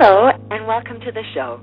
Hello, 0.00 0.30
and 0.52 0.64
welcome 0.64 1.00
to 1.00 1.10
the 1.10 1.24
show. 1.34 1.60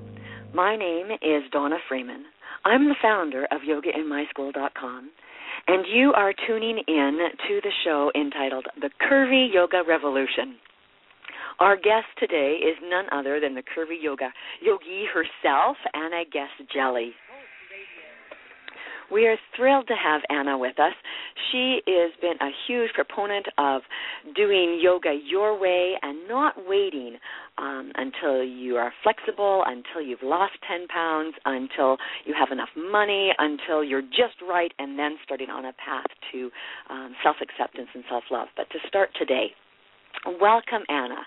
My 0.53 0.75
name 0.75 1.09
is 1.21 1.49
Donna 1.53 1.77
Freeman. 1.87 2.25
I'm 2.65 2.89
the 2.89 2.95
founder 3.01 3.45
of 3.45 3.61
YogaInMySchool.com, 3.61 5.09
and 5.67 5.85
you 5.87 6.11
are 6.11 6.33
tuning 6.45 6.83
in 6.85 7.17
to 7.47 7.61
the 7.63 7.71
show 7.85 8.11
entitled 8.13 8.65
The 8.81 8.89
Curvy 9.09 9.53
Yoga 9.53 9.83
Revolution. 9.87 10.57
Our 11.61 11.77
guest 11.77 12.07
today 12.19 12.59
is 12.61 12.75
none 12.83 13.05
other 13.13 13.39
than 13.39 13.55
the 13.55 13.63
Curvy 13.63 14.03
Yoga 14.03 14.33
yogi 14.61 15.05
herself, 15.13 15.77
Anna 15.93 16.23
Guest-Jelley. 16.29 17.11
We 19.11 19.27
are 19.27 19.37
thrilled 19.55 19.87
to 19.87 19.93
have 19.93 20.21
Anna 20.29 20.57
with 20.57 20.79
us. 20.79 20.93
She 21.51 21.81
has 21.87 22.11
been 22.21 22.37
a 22.41 22.51
huge 22.67 22.91
proponent 22.93 23.47
of 23.57 23.81
doing 24.35 24.79
yoga 24.81 25.17
your 25.25 25.59
way 25.59 25.93
and 26.01 26.27
not 26.27 26.55
waiting 26.67 27.17
um, 27.57 27.91
until 27.95 28.43
you 28.43 28.75
are 28.77 28.91
flexible, 29.03 29.63
until 29.65 30.01
you've 30.01 30.23
lost 30.23 30.53
10 30.67 30.87
pounds, 30.87 31.35
until 31.45 31.97
you 32.25 32.33
have 32.37 32.49
enough 32.51 32.69
money, 32.75 33.31
until 33.37 33.83
you're 33.83 34.01
just 34.01 34.41
right, 34.47 34.71
and 34.79 34.97
then 34.97 35.17
starting 35.23 35.49
on 35.49 35.65
a 35.65 35.73
path 35.73 36.07
to 36.31 36.49
um, 36.89 37.15
self 37.23 37.37
acceptance 37.41 37.87
and 37.93 38.03
self 38.09 38.23
love. 38.31 38.47
But 38.57 38.69
to 38.71 38.79
start 38.87 39.09
today, 39.17 39.47
welcome, 40.41 40.83
Anna. 40.89 41.21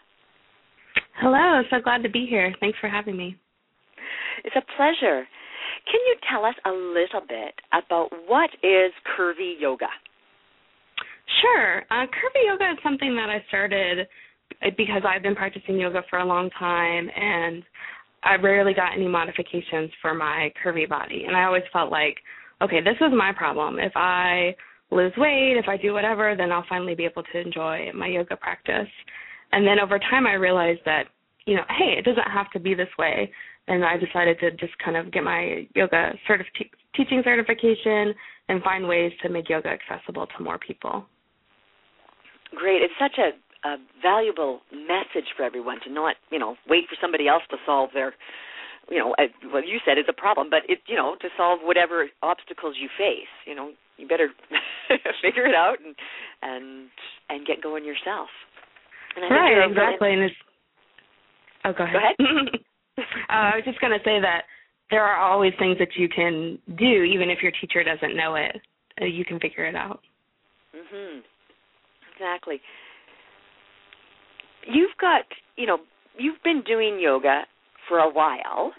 Hello, 1.21 1.63
so 1.71 1.77
glad 1.83 2.03
to 2.03 2.11
be 2.11 2.27
here. 2.29 2.55
Thanks 2.61 2.79
for 2.81 2.89
having 2.89 3.17
me. 3.17 3.37
It's 4.45 4.57
a 4.57 4.63
pleasure. 4.77 5.27
Can 5.91 6.01
you 6.07 6.17
tell 6.31 6.45
us 6.45 6.55
a 6.67 6.71
little 6.71 7.27
bit 7.27 7.55
about 7.73 8.11
what 8.27 8.51
is 8.63 8.93
curvy 9.17 9.55
yoga? 9.59 9.89
Sure. 11.41 11.83
Uh, 11.91 12.07
curvy 12.07 12.47
yoga 12.47 12.71
is 12.73 12.79
something 12.83 13.15
that 13.17 13.31
I 13.31 13.45
started 13.49 14.07
because 14.77 15.03
I've 15.07 15.23
been 15.23 15.35
practicing 15.35 15.79
yoga 15.79 16.03
for 16.11 16.19
a 16.19 16.25
long 16.25 16.51
time 16.59 17.09
and 17.15 17.63
I 18.23 18.35
rarely 18.37 18.75
got 18.75 18.95
any 18.95 19.07
modifications 19.07 19.91
for 20.03 20.15
my 20.15 20.53
curvy 20.63 20.89
body. 20.89 21.25
And 21.27 21.37
I 21.37 21.45
always 21.45 21.63
felt 21.73 21.91
like, 21.91 22.17
okay, 22.63 22.81
this 22.81 22.97
is 23.01 23.13
my 23.17 23.33
problem. 23.33 23.79
If 23.79 23.93
I 23.95 24.55
lose 24.91 25.13
weight, 25.17 25.57
if 25.57 25.69
I 25.69 25.77
do 25.77 25.93
whatever, 25.93 26.35
then 26.37 26.51
I'll 26.51 26.65
finally 26.69 26.95
be 26.95 27.05
able 27.05 27.23
to 27.23 27.41
enjoy 27.41 27.91
my 27.95 28.09
yoga 28.09 28.37
practice. 28.37 28.89
And 29.53 29.67
then 29.67 29.79
over 29.79 29.99
time, 29.99 30.27
I 30.27 30.35
realized 30.35 30.81
that, 30.85 31.05
you 31.47 31.55
know, 31.57 31.63
hey, 31.69 31.95
it 31.99 32.05
doesn't 32.05 32.31
have 32.31 32.51
to 32.53 32.59
be 32.59 32.75
this 32.75 32.89
way. 32.99 33.31
And 33.69 33.85
I 33.85 33.97
decided 33.99 34.41
to 34.41 34.51
just 34.53 34.73
kind 34.83 34.97
of 34.97 35.13
get 35.13 35.23
my 35.23 35.67
yoga 35.75 36.13
certif- 36.29 36.73
teaching 36.97 37.23
certification 37.23 38.15
and 38.49 38.63
find 38.63 38.89
ways 38.89 39.13
to 39.23 39.29
make 39.29 39.49
yoga 39.49 39.69
accessible 39.69 40.27
to 40.27 40.43
more 40.43 40.59
people. 40.59 41.05
Great. 42.57 42.81
It's 42.81 42.95
such 42.99 43.19
a, 43.19 43.69
a 43.69 43.77
valuable 44.03 44.61
message 44.73 45.29
for 45.37 45.45
everyone 45.45 45.79
to 45.85 45.93
not, 45.93 46.17
you 46.31 46.39
know, 46.39 46.57
wait 46.67 46.85
for 46.89 46.97
somebody 47.01 47.29
else 47.29 47.43
to 47.51 47.57
solve 47.67 47.91
their 47.93 48.15
you 48.91 48.99
know, 48.99 49.15
well, 49.53 49.63
you 49.63 49.81
said 49.85 49.99
it's 49.99 50.09
a 50.09 50.19
problem, 50.19 50.49
but 50.49 50.61
it, 50.67 50.79
you 50.87 50.97
know, 50.97 51.15
to 51.21 51.29
solve 51.37 51.61
whatever 51.63 52.09
obstacles 52.23 52.77
you 52.81 52.89
face, 52.97 53.29
you 53.45 53.55
know, 53.55 53.73
you 53.99 54.09
better 54.09 54.31
figure 55.23 55.45
it 55.45 55.55
out 55.55 55.77
and 55.85 55.95
and 56.41 56.89
and 57.29 57.47
get 57.47 57.63
going 57.63 57.85
yourself. 57.85 58.29
And 59.15 59.25
I 59.25 59.29
right, 59.29 59.71
exactly. 59.71 60.13
And 60.13 60.23
it's 60.23 60.35
oh, 61.65 61.73
go 61.77 61.85
ahead. 61.85 62.17
Go 62.19 62.25
ahead. 62.25 62.61
uh, 63.31 63.33
I 63.33 63.57
was 63.57 63.65
just 63.65 63.81
going 63.81 63.93
to 63.93 64.05
say 64.05 64.21
that 64.21 64.43
there 64.91 65.05
are 65.05 65.17
always 65.21 65.53
things 65.59 65.77
that 65.79 65.97
you 65.97 66.09
can 66.09 66.59
do, 66.77 67.03
even 67.03 67.31
if 67.31 67.43
your 67.43 67.53
teacher 67.61 67.85
doesn't 67.85 68.17
know 68.17 68.35
it. 68.35 68.61
Uh, 69.01 69.05
you 69.05 69.25
can 69.25 69.39
figure 69.39 69.65
it 69.67 69.77
out. 69.77 70.01
Mhm. 70.75 71.23
Exactly. 72.13 72.61
You've 74.67 74.97
got, 75.01 75.23
you 75.57 75.67
know, 75.67 75.79
you've 76.19 76.43
been 76.43 76.63
doing 76.63 76.99
yoga 77.01 77.47
for 77.89 77.99
a 78.01 78.11
while, 78.11 78.73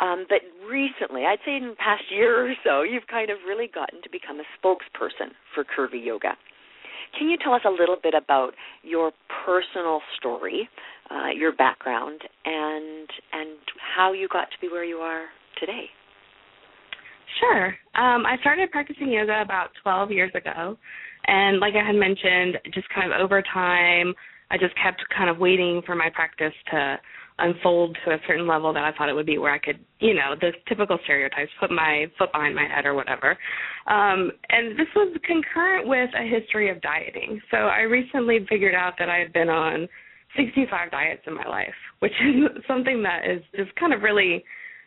um, 0.00 0.26
but 0.28 0.40
recently, 0.68 1.24
I'd 1.24 1.38
say 1.44 1.56
in 1.56 1.68
the 1.68 1.76
past 1.76 2.02
year 2.10 2.50
or 2.50 2.54
so, 2.64 2.82
you've 2.82 3.06
kind 3.06 3.30
of 3.30 3.38
really 3.46 3.68
gotten 3.68 4.02
to 4.02 4.10
become 4.10 4.40
a 4.40 4.44
spokesperson 4.58 5.32
for 5.54 5.64
curvy 5.64 6.04
yoga. 6.04 6.36
Can 7.16 7.30
you 7.30 7.38
tell 7.38 7.54
us 7.54 7.62
a 7.64 7.70
little 7.70 7.96
bit 8.02 8.14
about 8.14 8.52
your 8.82 9.12
personal 9.44 10.00
story, 10.18 10.68
uh, 11.10 11.28
your 11.36 11.52
background, 11.52 12.20
and 12.44 13.08
and 13.32 13.58
how 13.96 14.12
you 14.12 14.28
got 14.28 14.50
to 14.50 14.56
be 14.60 14.68
where 14.68 14.84
you 14.84 14.96
are 14.96 15.26
today? 15.60 15.84
Sure. 17.40 17.66
Um, 17.94 18.24
I 18.24 18.36
started 18.40 18.70
practicing 18.70 19.10
yoga 19.10 19.42
about 19.42 19.70
12 19.82 20.10
years 20.10 20.32
ago, 20.34 20.76
and 21.26 21.60
like 21.60 21.74
I 21.74 21.86
had 21.86 21.96
mentioned, 21.96 22.58
just 22.72 22.88
kind 22.94 23.12
of 23.12 23.20
over 23.20 23.42
time, 23.42 24.14
I 24.50 24.58
just 24.58 24.74
kept 24.82 25.02
kind 25.16 25.28
of 25.28 25.38
waiting 25.38 25.82
for 25.84 25.94
my 25.94 26.08
practice 26.10 26.54
to 26.70 26.98
unfold 27.38 27.96
to 28.04 28.12
a 28.12 28.18
certain 28.26 28.46
level 28.46 28.72
that 28.72 28.84
I 28.84 28.92
thought 28.92 29.08
it 29.08 29.12
would 29.12 29.26
be 29.26 29.38
where 29.38 29.52
I 29.52 29.58
could, 29.58 29.78
you 30.00 30.14
know, 30.14 30.34
the 30.40 30.52
typical 30.68 30.98
stereotypes, 31.04 31.50
put 31.60 31.70
my 31.70 32.06
foot 32.18 32.32
behind 32.32 32.54
my 32.54 32.66
head 32.66 32.86
or 32.86 32.94
whatever. 32.94 33.36
Um, 33.86 34.32
and 34.48 34.78
this 34.78 34.86
was 34.94 35.14
concurrent 35.24 35.86
with 35.86 36.08
a 36.18 36.26
history 36.26 36.70
of 36.70 36.80
dieting. 36.80 37.40
So 37.50 37.58
I 37.58 37.80
recently 37.80 38.46
figured 38.48 38.74
out 38.74 38.94
that 38.98 39.10
I 39.10 39.18
had 39.18 39.32
been 39.32 39.50
on 39.50 39.86
65 40.36 40.90
diets 40.90 41.22
in 41.26 41.34
my 41.34 41.46
life, 41.46 41.74
which 42.00 42.12
is 42.12 42.62
something 42.68 43.02
that 43.02 43.22
is 43.28 43.42
just 43.56 43.74
kind 43.76 43.92
of 43.92 44.02
really 44.02 44.44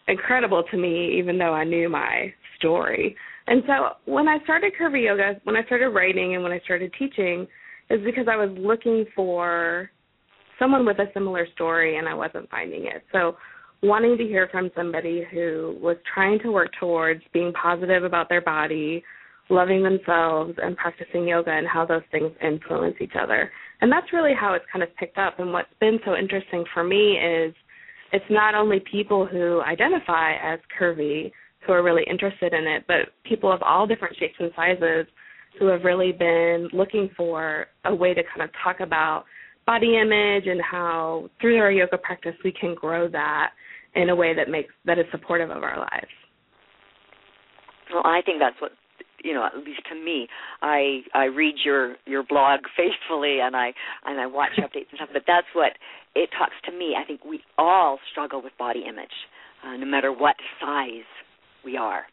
incredible 0.07 0.63
to 0.71 0.77
me, 0.77 1.17
even 1.17 1.37
though 1.37 1.53
I 1.53 1.63
knew 1.63 1.89
my 1.89 2.33
story. 2.57 3.15
And 3.47 3.63
so 3.65 4.11
when 4.11 4.27
I 4.27 4.37
started 4.43 4.73
Curvy 4.79 5.05
Yoga, 5.05 5.39
when 5.43 5.55
I 5.55 5.63
started 5.65 5.89
writing 5.89 6.35
and 6.35 6.43
when 6.43 6.51
I 6.51 6.59
started 6.59 6.93
teaching, 6.97 7.47
is 7.89 7.99
because 8.05 8.27
I 8.29 8.35
was 8.35 8.55
looking 8.57 9.05
for 9.15 9.89
someone 10.59 10.85
with 10.85 10.99
a 10.99 11.05
similar 11.13 11.47
story 11.55 11.97
and 11.97 12.07
I 12.07 12.13
wasn't 12.13 12.49
finding 12.49 12.85
it. 12.85 13.03
So 13.11 13.35
wanting 13.81 14.17
to 14.17 14.23
hear 14.23 14.49
from 14.51 14.69
somebody 14.75 15.25
who 15.31 15.77
was 15.81 15.97
trying 16.13 16.39
to 16.39 16.51
work 16.51 16.69
towards 16.79 17.21
being 17.33 17.53
positive 17.53 18.03
about 18.03 18.29
their 18.29 18.41
body, 18.41 19.03
loving 19.49 19.83
themselves 19.83 20.53
and 20.61 20.77
practicing 20.77 21.27
yoga 21.27 21.51
and 21.51 21.67
how 21.67 21.85
those 21.85 22.03
things 22.11 22.31
influence 22.41 22.95
each 23.01 23.13
other. 23.19 23.51
And 23.81 23.91
that's 23.91 24.13
really 24.13 24.33
how 24.39 24.53
it's 24.53 24.65
kind 24.71 24.83
of 24.83 24.95
picked 24.95 25.17
up 25.17 25.39
and 25.39 25.51
what's 25.51 25.73
been 25.79 25.99
so 26.05 26.15
interesting 26.15 26.63
for 26.73 26.83
me 26.83 27.17
is 27.17 27.53
it's 28.11 28.25
not 28.29 28.55
only 28.55 28.81
people 28.91 29.25
who 29.25 29.61
identify 29.61 30.33
as 30.33 30.59
curvy 30.79 31.31
who 31.65 31.73
are 31.73 31.83
really 31.83 32.03
interested 32.09 32.53
in 32.53 32.65
it, 32.65 32.83
but 32.87 33.09
people 33.23 33.51
of 33.51 33.61
all 33.61 33.85
different 33.85 34.15
shapes 34.17 34.35
and 34.39 34.51
sizes 34.55 35.05
who 35.57 35.67
have 35.67 35.83
really 35.83 36.11
been 36.11 36.69
looking 36.73 37.09
for 37.17 37.67
a 37.85 37.93
way 37.93 38.13
to 38.13 38.21
kind 38.23 38.41
of 38.41 38.49
talk 38.63 38.79
about 38.79 39.25
body 39.65 39.97
image 39.97 40.47
and 40.47 40.61
how 40.61 41.29
through 41.39 41.57
our 41.57 41.71
yoga 41.71 41.97
practice 41.97 42.33
we 42.43 42.51
can 42.51 42.73
grow 42.75 43.07
that 43.07 43.51
in 43.95 44.09
a 44.09 44.15
way 44.15 44.33
that 44.33 44.49
makes 44.49 44.73
that 44.85 44.97
is 44.97 45.05
supportive 45.11 45.49
of 45.49 45.63
our 45.63 45.79
lives. 45.79 46.11
Well, 47.93 48.03
I 48.05 48.21
think 48.25 48.39
that's 48.39 48.59
what 48.61 48.71
you 49.23 49.33
know, 49.33 49.45
at 49.45 49.57
least 49.57 49.81
to 49.89 49.95
me, 49.95 50.27
I 50.61 51.01
I 51.13 51.25
read 51.25 51.55
your 51.63 51.95
your 52.05 52.23
blog 52.23 52.61
faithfully 52.77 53.39
and 53.41 53.55
I 53.55 53.73
and 54.05 54.19
I 54.19 54.25
watch 54.25 54.51
updates 54.57 54.89
and 54.91 54.97
stuff. 54.97 55.09
But 55.13 55.23
that's 55.27 55.47
what 55.53 55.73
it 56.15 56.29
talks 56.37 56.55
to 56.65 56.71
me. 56.71 56.95
I 56.99 57.05
think 57.05 57.23
we 57.25 57.41
all 57.57 57.99
struggle 58.11 58.41
with 58.41 58.53
body 58.57 58.83
image, 58.87 59.07
uh, 59.65 59.77
no 59.77 59.85
matter 59.85 60.11
what 60.11 60.35
size 60.59 61.07
we 61.63 61.77
are. 61.77 62.03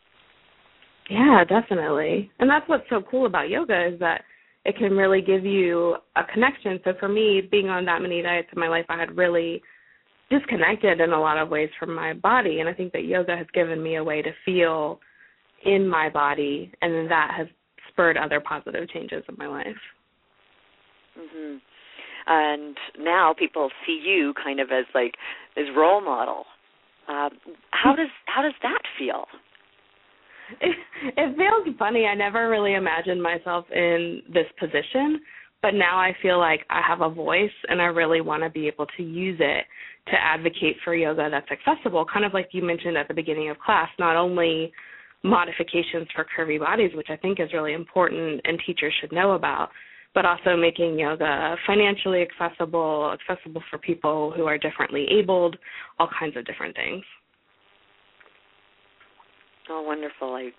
Yeah, 1.08 1.44
definitely. 1.48 2.30
And 2.40 2.50
that's 2.50 2.68
what's 2.68 2.88
so 2.90 3.02
cool 3.08 3.26
about 3.26 3.48
yoga 3.48 3.92
is 3.92 3.98
that 4.00 4.22
it 4.64 4.76
can 4.76 4.96
really 4.96 5.20
give 5.20 5.44
you 5.44 5.96
a 6.16 6.24
connection. 6.24 6.80
So 6.84 6.92
for 6.98 7.08
me, 7.08 7.42
being 7.48 7.68
on 7.68 7.84
that 7.84 8.02
many 8.02 8.22
diets 8.22 8.48
in 8.52 8.58
my 8.58 8.68
life, 8.68 8.86
I 8.88 8.98
had 8.98 9.16
really 9.16 9.62
disconnected 10.30 11.00
in 11.00 11.12
a 11.12 11.20
lot 11.20 11.38
of 11.38 11.48
ways 11.48 11.70
from 11.78 11.94
my 11.94 12.12
body. 12.12 12.58
And 12.58 12.68
I 12.68 12.72
think 12.72 12.92
that 12.92 13.04
yoga 13.04 13.36
has 13.36 13.46
given 13.54 13.80
me 13.80 13.96
a 13.96 14.04
way 14.04 14.22
to 14.22 14.30
feel 14.44 14.98
in 15.64 15.86
my 15.88 16.08
body, 16.08 16.72
and 16.82 16.92
then 16.92 17.08
that 17.08 17.34
has 17.36 17.46
spurred 17.88 18.16
other 18.16 18.40
positive 18.40 18.88
changes 18.90 19.22
in 19.28 19.36
my 19.38 19.46
life. 19.46 19.76
Mhm. 21.18 21.60
And 22.26 22.76
now 22.98 23.32
people 23.32 23.70
see 23.84 24.00
you 24.04 24.34
kind 24.34 24.60
of 24.60 24.70
as 24.72 24.84
like 24.94 25.16
as 25.56 25.70
role 25.76 26.00
model. 26.00 26.46
Um, 27.08 27.30
how 27.70 27.94
does 27.94 28.10
how 28.26 28.42
does 28.42 28.54
that 28.62 28.82
feel? 28.98 29.28
It, 30.60 30.76
it 31.16 31.36
feels 31.36 31.76
funny. 31.78 32.06
I 32.06 32.14
never 32.14 32.48
really 32.48 32.74
imagined 32.74 33.22
myself 33.22 33.70
in 33.70 34.22
this 34.32 34.46
position, 34.58 35.20
but 35.62 35.74
now 35.74 35.98
I 35.98 36.14
feel 36.20 36.38
like 36.38 36.66
I 36.68 36.82
have 36.86 37.00
a 37.00 37.08
voice 37.08 37.50
and 37.68 37.80
I 37.80 37.86
really 37.86 38.20
want 38.20 38.42
to 38.42 38.50
be 38.50 38.66
able 38.66 38.86
to 38.96 39.02
use 39.02 39.38
it 39.40 39.64
to 40.08 40.14
advocate 40.22 40.76
for 40.84 40.94
yoga 40.94 41.28
that's 41.30 41.50
accessible, 41.50 42.04
kind 42.04 42.24
of 42.24 42.32
like 42.32 42.48
you 42.52 42.62
mentioned 42.62 42.96
at 42.96 43.08
the 43.08 43.14
beginning 43.14 43.50
of 43.50 43.58
class, 43.58 43.88
not 43.98 44.16
only 44.16 44.72
modifications 45.22 46.06
for 46.14 46.26
curvy 46.36 46.58
bodies, 46.58 46.90
which 46.94 47.08
I 47.10 47.16
think 47.16 47.40
is 47.40 47.52
really 47.52 47.72
important 47.72 48.40
and 48.44 48.60
teachers 48.66 48.92
should 49.00 49.12
know 49.12 49.32
about, 49.32 49.70
but 50.14 50.24
also 50.24 50.56
making 50.56 50.98
yoga 50.98 51.56
financially 51.66 52.22
accessible, 52.22 53.14
accessible 53.14 53.62
for 53.70 53.78
people 53.78 54.32
who 54.34 54.46
are 54.46 54.58
differently 54.58 55.06
abled, 55.10 55.56
all 55.98 56.08
kinds 56.18 56.36
of 56.36 56.46
different 56.46 56.74
things. 56.74 57.02
Oh, 59.68 59.82
wonderful! 59.82 60.32
I, 60.32 60.50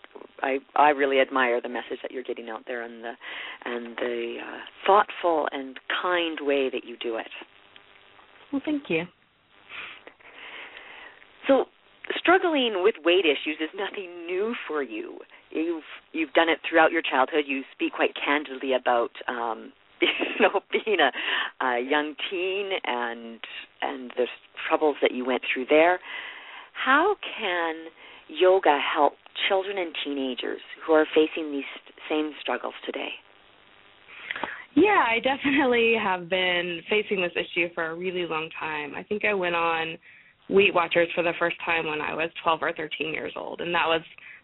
I, 0.41 0.57
I 0.75 0.89
really 0.89 1.21
admire 1.21 1.61
the 1.61 1.69
message 1.69 1.99
that 2.01 2.11
you're 2.11 2.23
getting 2.23 2.49
out 2.49 2.63
there 2.67 2.83
and 2.83 3.01
the, 3.01 3.13
and 3.63 3.95
the 3.95 4.35
uh, 4.45 4.57
thoughtful 4.85 5.47
and 5.53 5.79
kind 6.01 6.37
way 6.41 6.69
that 6.69 6.83
you 6.83 6.97
do 6.97 7.15
it. 7.15 7.27
Well, 8.51 8.61
thank 8.65 8.83
you. 8.89 9.05
So, 11.47 11.65
struggling 12.17 12.83
with 12.83 12.95
weight 13.03 13.25
issues 13.25 13.57
is 13.59 13.69
nothing 13.75 14.25
new 14.25 14.53
for 14.67 14.81
you. 14.83 15.19
You've 15.51 15.83
you've 16.11 16.33
done 16.33 16.49
it 16.49 16.59
throughout 16.67 16.91
your 16.91 17.01
childhood. 17.01 17.45
You 17.47 17.63
speak 17.73 17.93
quite 17.93 18.11
candidly 18.15 18.73
about 18.73 19.11
um, 19.27 19.71
you 20.01 20.07
know 20.39 20.61
being 20.71 20.99
a, 20.99 21.65
a 21.65 21.79
young 21.79 22.15
teen 22.29 22.71
and 22.85 23.39
and 23.81 24.11
the 24.15 24.27
troubles 24.67 24.97
that 25.01 25.11
you 25.11 25.25
went 25.25 25.43
through 25.51 25.65
there. 25.69 25.99
How 26.73 27.15
can 27.39 27.85
yoga 28.27 28.77
help 28.79 29.13
children 29.47 29.77
and 29.77 29.95
teenagers 30.03 30.61
who 30.85 30.93
are 30.93 31.05
facing 31.13 31.51
these 31.51 31.63
same 32.09 32.33
struggles 32.41 32.73
today? 32.85 33.09
Yeah, 34.75 35.03
I 35.07 35.19
definitely 35.19 35.95
have 36.01 36.29
been 36.29 36.81
facing 36.87 37.21
this 37.21 37.31
issue 37.35 37.69
for 37.73 37.87
a 37.87 37.95
really 37.95 38.27
long 38.27 38.49
time. 38.59 38.93
I 38.95 39.01
think 39.01 39.25
I 39.25 39.33
went 39.33 39.55
on 39.55 39.97
Weight 40.49 40.73
Watchers 40.73 41.09
for 41.13 41.23
the 41.23 41.33
first 41.39 41.57
time 41.65 41.87
when 41.87 42.01
I 42.01 42.13
was 42.13 42.29
12 42.43 42.59
or 42.61 42.73
13 42.73 43.13
years 43.13 43.33
old, 43.35 43.61
and 43.61 43.73
that 43.73 43.87
was 43.87 44.01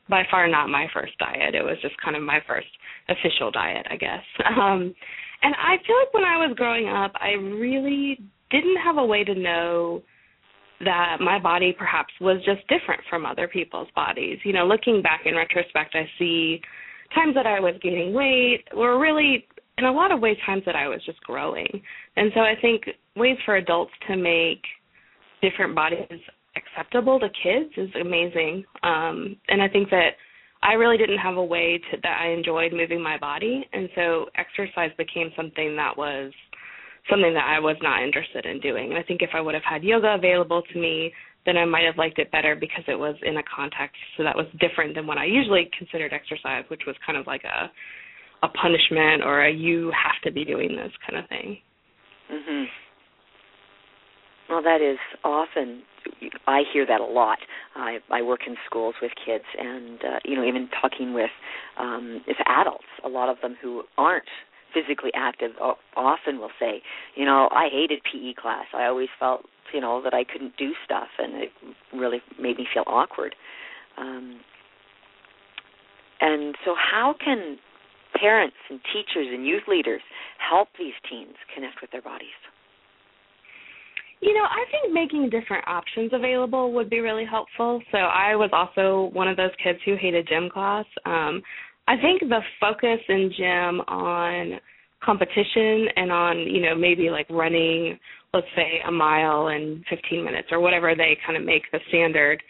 by 0.09 0.23
far 0.29 0.47
not 0.47 0.69
my 0.69 0.87
first 0.93 1.17
diet. 1.17 1.55
It 1.55 1.63
was 1.63 1.77
just 1.81 1.95
kind 2.03 2.15
of 2.15 2.21
my 2.23 2.39
first 2.45 2.67
official 3.09 3.51
diet, 3.51 3.85
I 3.89 3.97
guess. 3.97 4.23
Um, 4.45 4.93
and 5.45 5.53
I 5.55 5.75
feel 5.85 5.97
like 5.97 6.13
when 6.13 6.23
I 6.23 6.37
was 6.37 6.55
growing 6.55 6.87
up, 6.87 7.11
I 7.15 7.31
really 7.31 8.17
didn't 8.49 8.77
have 8.77 8.95
a 8.95 9.05
way 9.05 9.25
to 9.25 9.35
know 9.35 10.01
that 10.85 11.17
my 11.19 11.37
body 11.37 11.75
perhaps 11.77 12.13
was 12.21 12.37
just 12.45 12.61
different 12.69 13.01
from 13.09 13.25
other 13.25 13.49
people's 13.49 13.89
bodies. 13.93 14.39
You 14.45 14.53
know, 14.53 14.65
looking 14.65 15.01
back 15.01 15.21
in 15.25 15.35
retrospect, 15.35 15.95
I 15.95 16.07
see 16.17 16.61
times 17.13 17.35
that 17.35 17.45
I 17.45 17.59
was 17.59 17.75
gaining 17.81 18.13
weight 18.13 18.63
were 18.73 18.99
really 18.99 19.45
in 19.77 19.85
a 19.85 19.91
lot 19.91 20.11
of 20.11 20.19
ways 20.19 20.37
times 20.45 20.63
that 20.65 20.75
I 20.75 20.87
was 20.87 21.03
just 21.05 21.19
growing. 21.21 21.81
And 22.15 22.31
so 22.33 22.41
I 22.41 22.53
think 22.61 22.83
ways 23.15 23.37
for 23.45 23.57
adults 23.57 23.91
to 24.07 24.15
make 24.15 24.61
different 25.43 25.75
bodies 25.75 26.07
acceptable 26.55 27.19
to 27.19 27.27
kids 27.43 27.71
is 27.77 27.89
amazing. 27.99 28.63
Um 28.83 29.35
and 29.49 29.61
I 29.61 29.67
think 29.67 29.89
that 29.89 30.11
I 30.63 30.73
really 30.73 30.97
didn't 30.97 31.19
have 31.19 31.35
a 31.35 31.43
way 31.43 31.79
to 31.91 31.97
that 32.03 32.17
I 32.23 32.29
enjoyed 32.31 32.71
moving 32.71 33.01
my 33.01 33.17
body 33.17 33.67
and 33.73 33.89
so 33.95 34.27
exercise 34.35 34.91
became 34.97 35.29
something 35.35 35.75
that 35.75 35.97
was 35.97 36.31
something 37.09 37.33
that 37.33 37.45
I 37.45 37.59
was 37.59 37.75
not 37.81 38.01
interested 38.01 38.45
in 38.45 38.61
doing. 38.61 38.89
And 38.91 38.97
I 38.97 39.03
think 39.03 39.21
if 39.21 39.31
I 39.33 39.41
would 39.41 39.53
have 39.53 39.67
had 39.69 39.83
yoga 39.83 40.15
available 40.15 40.61
to 40.71 40.79
me, 40.79 41.11
then 41.45 41.57
I 41.57 41.65
might 41.65 41.83
have 41.83 41.97
liked 41.97 42.19
it 42.19 42.31
better 42.31 42.55
because 42.55 42.85
it 42.87 42.97
was 42.97 43.15
in 43.23 43.35
a 43.35 43.43
context 43.43 43.97
so 44.15 44.23
that 44.23 44.35
was 44.35 44.47
different 44.59 44.95
than 44.95 45.05
what 45.05 45.17
I 45.17 45.25
usually 45.25 45.69
considered 45.77 46.13
exercise, 46.13 46.63
which 46.69 46.83
was 46.87 46.95
kind 47.05 47.17
of 47.17 47.27
like 47.27 47.43
a 47.43 47.69
a 48.43 48.49
punishment 48.49 49.23
or 49.23 49.45
a 49.45 49.51
you 49.51 49.91
have 49.91 50.21
to 50.23 50.31
be 50.31 50.43
doing 50.43 50.75
this 50.75 50.91
kind 51.07 51.23
of 51.23 51.29
thing. 51.29 51.57
Mhm. 52.29 52.69
Well, 54.53 54.61
that 54.61 54.81
is 54.81 54.99
often 55.23 55.81
I 56.45 56.61
hear 56.71 56.85
that 56.85 57.01
a 57.01 57.05
lot. 57.05 57.39
I 57.75 57.97
I 58.11 58.21
work 58.21 58.41
in 58.45 58.55
schools 58.67 58.93
with 59.01 59.11
kids 59.25 59.45
and 59.57 59.99
uh, 60.03 60.19
you 60.23 60.35
know 60.35 60.45
even 60.45 60.69
talking 60.79 61.11
with 61.15 61.31
um 61.79 62.21
with 62.27 62.37
adults, 62.45 62.85
a 63.03 63.09
lot 63.09 63.29
of 63.29 63.37
them 63.41 63.55
who 63.59 63.81
aren't 63.97 64.29
physically 64.71 65.09
active 65.15 65.53
often 65.97 66.37
will 66.37 66.51
say, 66.59 66.83
you 67.15 67.25
know, 67.25 67.49
I 67.51 67.67
hated 67.71 68.01
PE 68.03 68.35
class. 68.39 68.65
I 68.75 68.85
always 68.85 69.09
felt, 69.19 69.41
you 69.73 69.81
know, 69.81 70.03
that 70.03 70.13
I 70.13 70.23
couldn't 70.23 70.55
do 70.55 70.73
stuff 70.85 71.07
and 71.17 71.33
it 71.33 71.49
really 71.91 72.21
made 72.39 72.57
me 72.57 72.67
feel 72.71 72.83
awkward. 72.85 73.33
Um 73.97 74.39
and 76.21 76.53
so 76.63 76.75
how 76.77 77.15
can 77.25 77.57
parents 78.13 78.57
and 78.69 78.79
teachers 78.93 79.29
and 79.33 79.47
youth 79.47 79.63
leaders 79.67 80.01
help 80.37 80.67
these 80.77 80.93
teens 81.09 81.37
connect 81.55 81.81
with 81.81 81.89
their 81.89 82.03
bodies? 82.03 82.37
You 84.23 84.33
know, 84.33 84.45
I 84.45 84.63
think 84.71 84.93
making 84.93 85.29
different 85.29 85.67
options 85.67 86.11
available 86.13 86.71
would 86.71 86.89
be 86.89 87.01
really 87.01 87.25
helpful. 87.25 87.81
So 87.91 87.97
I 87.97 88.35
was 88.35 88.49
also 88.53 89.13
one 89.13 89.27
of 89.27 89.35
those 89.35 89.51
kids 89.61 89.79
who 89.83 89.97
hated 89.99 90.27
gym 90.29 90.49
class. 90.49 90.85
Um 91.05 91.41
I 91.85 91.97
think 91.97 92.21
the 92.21 92.39
focus 92.61 92.99
in 93.09 93.29
gym 93.35 93.81
on 93.89 94.59
competition 95.03 95.87
and 95.97 96.13
on, 96.13 96.37
you 96.39 96.61
know, 96.61 96.75
maybe 96.75 97.09
like 97.09 97.27
running, 97.29 97.99
let's 98.33 98.47
say 98.55 98.79
a 98.87 98.91
mile 98.91 99.49
in 99.49 99.83
15 99.89 100.23
minutes 100.23 100.47
or 100.51 100.61
whatever 100.61 100.95
they 100.95 101.17
kind 101.25 101.37
of 101.37 101.43
make 101.43 101.63
the 101.73 101.79
standard 101.89 102.41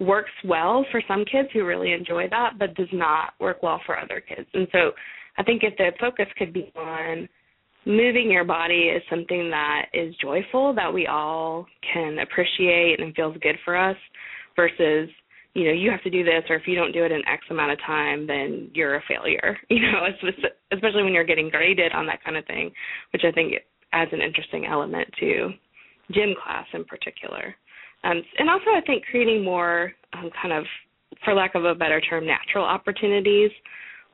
works 0.00 0.32
well 0.44 0.84
for 0.90 1.00
some 1.06 1.24
kids 1.30 1.48
who 1.52 1.64
really 1.64 1.92
enjoy 1.92 2.28
that, 2.30 2.54
but 2.58 2.74
does 2.74 2.88
not 2.92 3.34
work 3.38 3.62
well 3.62 3.80
for 3.86 3.96
other 3.96 4.20
kids. 4.20 4.48
And 4.54 4.66
so 4.72 4.90
I 5.38 5.44
think 5.44 5.62
if 5.62 5.76
the 5.76 5.92
focus 6.00 6.26
could 6.36 6.52
be 6.52 6.72
on 6.74 7.28
moving 7.86 8.30
your 8.30 8.44
body 8.44 8.90
is 8.94 9.02
something 9.08 9.50
that 9.50 9.86
is 9.94 10.14
joyful, 10.20 10.74
that 10.74 10.92
we 10.92 11.06
all 11.06 11.66
can 11.92 12.18
appreciate 12.18 13.00
and 13.00 13.14
feels 13.14 13.36
good 13.42 13.56
for 13.64 13.76
us 13.76 13.96
versus 14.56 15.08
you 15.54 15.64
know 15.64 15.72
you 15.72 15.90
have 15.90 16.02
to 16.02 16.10
do 16.10 16.22
this 16.22 16.44
or 16.48 16.56
if 16.56 16.66
you 16.66 16.74
don't 16.74 16.92
do 16.92 17.04
it 17.04 17.10
in 17.10 17.26
x 17.26 17.42
amount 17.50 17.72
of 17.72 17.78
time 17.84 18.26
then 18.26 18.70
you're 18.72 18.96
a 18.96 19.02
failure 19.08 19.58
you 19.68 19.80
know 19.80 20.06
especially 20.72 21.02
when 21.02 21.12
you're 21.12 21.24
getting 21.24 21.50
graded 21.50 21.92
on 21.92 22.06
that 22.06 22.22
kind 22.22 22.36
of 22.36 22.46
thing 22.46 22.70
which 23.12 23.22
i 23.26 23.32
think 23.32 23.54
adds 23.92 24.12
an 24.12 24.20
interesting 24.20 24.66
element 24.66 25.08
to 25.18 25.50
gym 26.12 26.34
class 26.42 26.66
in 26.72 26.84
particular. 26.84 27.54
Um, 28.04 28.22
and 28.38 28.48
also 28.48 28.70
i 28.70 28.80
think 28.86 29.04
creating 29.10 29.44
more 29.44 29.92
um, 30.12 30.30
kind 30.40 30.54
of 30.54 30.64
for 31.24 31.34
lack 31.34 31.54
of 31.54 31.64
a 31.64 31.74
better 31.74 32.00
term 32.00 32.26
natural 32.26 32.64
opportunities 32.64 33.50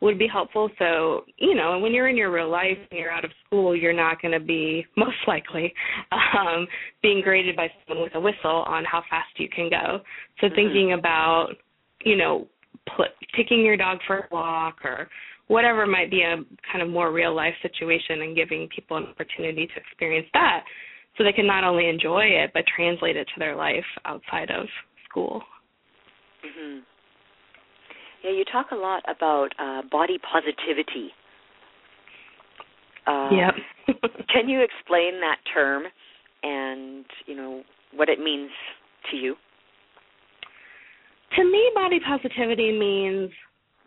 would 0.00 0.19
be 0.19 0.26
helpful. 0.31 0.69
So, 0.79 1.23
you 1.38 1.55
know, 1.55 1.79
when 1.79 1.93
you're 1.93 2.09
in 2.09 2.17
your 2.17 2.31
real 2.31 2.50
life 2.50 2.76
and 2.91 3.00
you're 3.00 3.11
out 3.11 3.25
of 3.25 3.31
school, 3.47 3.75
you're 3.75 3.93
not 3.93 4.21
going 4.21 4.33
to 4.33 4.45
be 4.45 4.85
most 4.97 5.17
likely 5.26 5.73
um, 6.12 6.67
being 7.03 7.23
graded 7.23 7.57
by 7.57 7.69
someone 7.87 8.05
with 8.05 8.15
a 8.15 8.21
whistle 8.21 8.65
on 8.67 8.85
how 8.85 9.03
fast 9.09 9.29
you 9.37 9.49
can 9.49 9.71
go. 9.71 10.00
So, 10.41 10.47
mm-hmm. 10.47 10.55
thinking 10.55 10.93
about, 10.93 11.49
you 12.05 12.17
know, 12.17 12.47
put, 12.97 13.09
taking 13.37 13.65
your 13.65 13.76
dog 13.76 13.99
for 14.07 14.19
a 14.19 14.29
walk 14.31 14.85
or 14.85 15.09
whatever 15.49 15.87
might 15.87 16.11
be 16.11 16.23
a 16.23 16.37
kind 16.71 16.83
of 16.83 16.88
more 16.88 17.12
real 17.12 17.35
life 17.35 17.55
situation 17.62 18.23
and 18.23 18.37
giving 18.37 18.69
people 18.75 18.97
an 18.97 19.05
opportunity 19.05 19.67
to 19.67 19.73
experience 19.76 20.26
that 20.33 20.65
so 21.17 21.25
they 21.25 21.33
can 21.33 21.47
not 21.47 21.65
only 21.65 21.88
enjoy 21.88 22.25
it 22.25 22.50
but 22.53 22.65
translate 22.75 23.17
it 23.17 23.26
to 23.33 23.38
their 23.38 23.57
life 23.57 23.85
outside 24.05 24.50
of 24.50 24.67
school. 25.09 25.43
Mm-hmm. 26.45 26.81
Yeah, 28.26 28.33
you 28.33 28.45
talk 28.45 28.73
a 28.73 28.75
lot 28.75 29.04
about 29.09 29.50
uh, 29.56 29.83
body 29.88 30.18
positivity. 30.18 31.12
Uh, 33.06 33.30
yep. 33.30 33.54
can 34.33 34.49
you 34.49 34.62
explain 34.62 35.21
that 35.21 35.37
term 35.54 35.85
and 36.42 37.04
you 37.26 37.37
know 37.37 37.62
what 37.95 38.09
it 38.09 38.18
means 38.18 38.50
to 39.12 39.16
you? 39.16 39.37
To 41.37 41.45
me, 41.45 41.71
body 41.73 42.00
positivity 42.04 42.76
means 42.76 43.30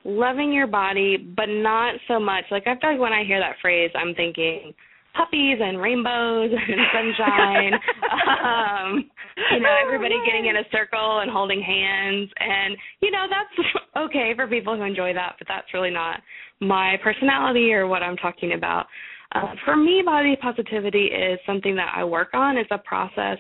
loving 0.05 0.53
your 0.53 0.67
body, 0.67 1.17
but 1.17 1.47
not 1.49 1.95
so 2.07 2.17
much. 2.17 2.45
Like 2.49 2.63
I 2.65 2.79
feel 2.79 2.91
like 2.91 2.99
when 2.99 3.11
I 3.11 3.25
hear 3.25 3.41
that 3.41 3.57
phrase, 3.61 3.91
I'm 3.93 4.15
thinking 4.15 4.73
puppies 5.17 5.57
and 5.61 5.81
rainbows 5.81 6.51
and 6.51 6.79
sunshine. 6.93 7.73
um, 8.45 9.09
you 9.51 9.59
know, 9.59 9.75
everybody 9.85 10.15
getting 10.25 10.47
in 10.47 10.57
a 10.57 10.63
circle 10.71 11.19
and 11.19 11.31
holding 11.31 11.61
hands, 11.61 12.29
and 12.39 12.77
you 13.01 13.11
know 13.11 13.25
that's 13.29 13.69
okay 13.97 14.33
for 14.35 14.47
people 14.47 14.75
who 14.75 14.83
enjoy 14.83 15.13
that, 15.13 15.35
but 15.37 15.47
that's 15.47 15.73
really 15.73 15.91
not 15.91 16.21
my 16.59 16.97
personality 17.03 17.73
or 17.73 17.87
what 17.87 18.03
I'm 18.03 18.17
talking 18.17 18.53
about. 18.53 18.85
Uh, 19.33 19.53
for 19.63 19.75
me, 19.75 20.01
body 20.03 20.35
positivity 20.41 21.05
is 21.05 21.39
something 21.45 21.75
that 21.75 21.93
I 21.95 22.03
work 22.03 22.29
on. 22.33 22.57
It's 22.57 22.71
a 22.71 22.79
process 22.79 23.37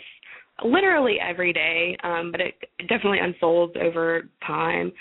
literally 0.63 1.17
every 1.19 1.53
day, 1.53 1.97
um, 2.03 2.31
but 2.31 2.41
it 2.41 2.55
definitely 2.87 3.19
unfolds 3.19 3.73
over 3.81 4.29
time 4.45 4.91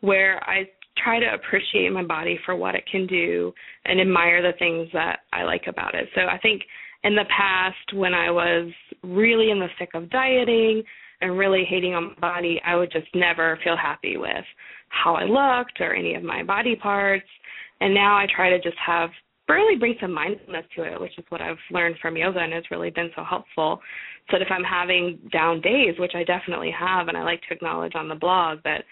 where 0.00 0.42
I 0.48 0.68
try 1.02 1.20
to 1.20 1.34
appreciate 1.34 1.92
my 1.92 2.04
body 2.04 2.38
for 2.44 2.56
what 2.56 2.74
it 2.74 2.84
can 2.90 3.06
do 3.06 3.52
and 3.84 4.00
admire 4.00 4.42
the 4.42 4.56
things 4.58 4.88
that 4.92 5.20
I 5.32 5.44
like 5.44 5.64
about 5.68 5.94
it. 5.94 6.08
So 6.14 6.22
I 6.22 6.38
think 6.38 6.62
in 7.04 7.14
the 7.14 7.24
past 7.36 7.94
when 7.94 8.14
I 8.14 8.30
was 8.30 8.70
really 9.02 9.50
in 9.50 9.58
the 9.58 9.68
thick 9.78 9.90
of 9.94 10.10
dieting 10.10 10.82
and 11.20 11.36
really 11.36 11.64
hating 11.68 11.94
on 11.94 12.08
my 12.08 12.14
body, 12.20 12.60
I 12.64 12.76
would 12.76 12.92
just 12.92 13.08
never 13.14 13.58
feel 13.64 13.76
happy 13.76 14.16
with 14.16 14.44
how 14.88 15.14
I 15.14 15.24
looked 15.24 15.80
or 15.80 15.94
any 15.94 16.14
of 16.14 16.22
my 16.22 16.42
body 16.42 16.76
parts. 16.76 17.26
And 17.80 17.94
now 17.94 18.16
I 18.16 18.26
try 18.34 18.50
to 18.50 18.60
just 18.60 18.76
have 18.84 19.10
really 19.48 19.78
bring 19.78 19.94
some 20.00 20.12
mindfulness 20.12 20.64
to 20.76 20.82
it, 20.82 21.00
which 21.00 21.18
is 21.18 21.24
what 21.30 21.40
I've 21.40 21.56
learned 21.70 21.96
from 22.00 22.16
yoga 22.16 22.40
and 22.40 22.52
has 22.52 22.64
really 22.70 22.90
been 22.90 23.10
so 23.16 23.24
helpful. 23.24 23.80
So 24.30 24.36
that 24.36 24.42
if 24.42 24.48
I'm 24.50 24.64
having 24.64 25.18
down 25.32 25.60
days, 25.60 25.94
which 25.98 26.12
I 26.14 26.22
definitely 26.22 26.70
have, 26.78 27.08
and 27.08 27.16
I 27.16 27.22
like 27.22 27.40
to 27.48 27.54
acknowledge 27.54 27.94
on 27.94 28.08
the 28.08 28.14
blog 28.14 28.58
that 28.64 28.84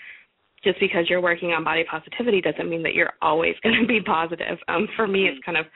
just 0.64 0.80
because 0.80 1.08
you're 1.08 1.20
working 1.20 1.50
on 1.50 1.62
body 1.62 1.84
positivity 1.88 2.40
doesn't 2.40 2.68
mean 2.68 2.82
that 2.82 2.94
you're 2.94 3.12
always 3.20 3.54
going 3.62 3.80
to 3.80 3.86
be 3.86 4.00
positive. 4.00 4.58
Um, 4.68 4.88
for 4.96 5.06
me, 5.06 5.26
it's 5.26 5.44
kind 5.44 5.58
of 5.58 5.66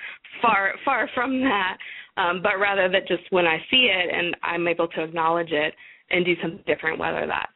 far 0.42 0.72
far 0.84 1.08
from 1.14 1.40
that. 1.40 1.76
Um, 2.16 2.40
but 2.42 2.58
rather 2.58 2.88
that 2.88 3.08
just 3.08 3.22
when 3.30 3.46
I 3.46 3.58
see 3.70 3.90
it 3.92 4.14
and 4.14 4.36
I'm 4.42 4.66
able 4.68 4.88
to 4.88 5.04
acknowledge 5.04 5.52
it 5.52 5.74
and 6.10 6.24
do 6.24 6.34
something 6.42 6.62
different, 6.66 6.98
whether 6.98 7.26
that's 7.26 7.52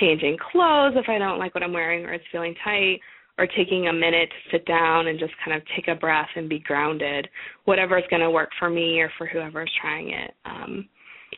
changing 0.00 0.38
clothes 0.52 0.94
if 0.96 1.08
I 1.08 1.18
don't 1.18 1.38
like 1.38 1.54
what 1.54 1.64
I'm 1.64 1.72
wearing 1.72 2.04
or 2.04 2.12
it's 2.12 2.24
feeling 2.30 2.54
tight, 2.62 3.00
or 3.38 3.46
taking 3.46 3.88
a 3.88 3.92
minute 3.92 4.28
to 4.28 4.50
sit 4.56 4.66
down 4.66 5.06
and 5.06 5.18
just 5.18 5.32
kind 5.42 5.56
of 5.56 5.62
take 5.74 5.88
a 5.88 5.94
breath 5.94 6.28
and 6.36 6.46
be 6.48 6.58
grounded, 6.58 7.26
whatever 7.64 7.96
is 7.96 8.04
going 8.10 8.20
to 8.20 8.30
work 8.30 8.50
for 8.58 8.68
me 8.68 9.00
or 9.00 9.10
for 9.16 9.26
whoever's 9.26 9.72
trying 9.80 10.10
it. 10.10 10.34
Um, 10.44 10.86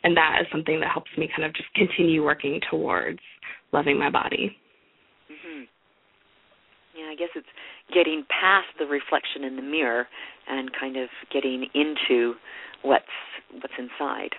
and 0.03 0.17
that 0.17 0.39
is 0.41 0.49
something 0.51 0.81
that 0.81 0.91
helps 0.91 1.11
me 1.17 1.31
kind 1.35 1.45
of 1.45 1.55
just 1.55 1.73
continue 1.75 2.25
working 2.25 2.61
towards 2.69 3.21
loving 3.73 3.99
my 3.99 4.11
body. 4.11 4.57
Mm-hmm. 7.03 7.09
Yeah, 7.09 7.13
I 7.13 7.17
guess 7.17 7.29
it's 7.35 7.47
getting 7.95 8.25
past 8.29 8.67
the 8.79 8.87
reflection 8.87 9.45
in 9.45 9.57
the 9.57 9.63
mirror 9.63 10.07
and 10.49 10.71
kind 10.79 10.97
of 10.97 11.09
getting 11.33 11.67
into 11.75 12.35
what's 12.83 13.05
what's 13.53 13.75
inside. 13.79 14.31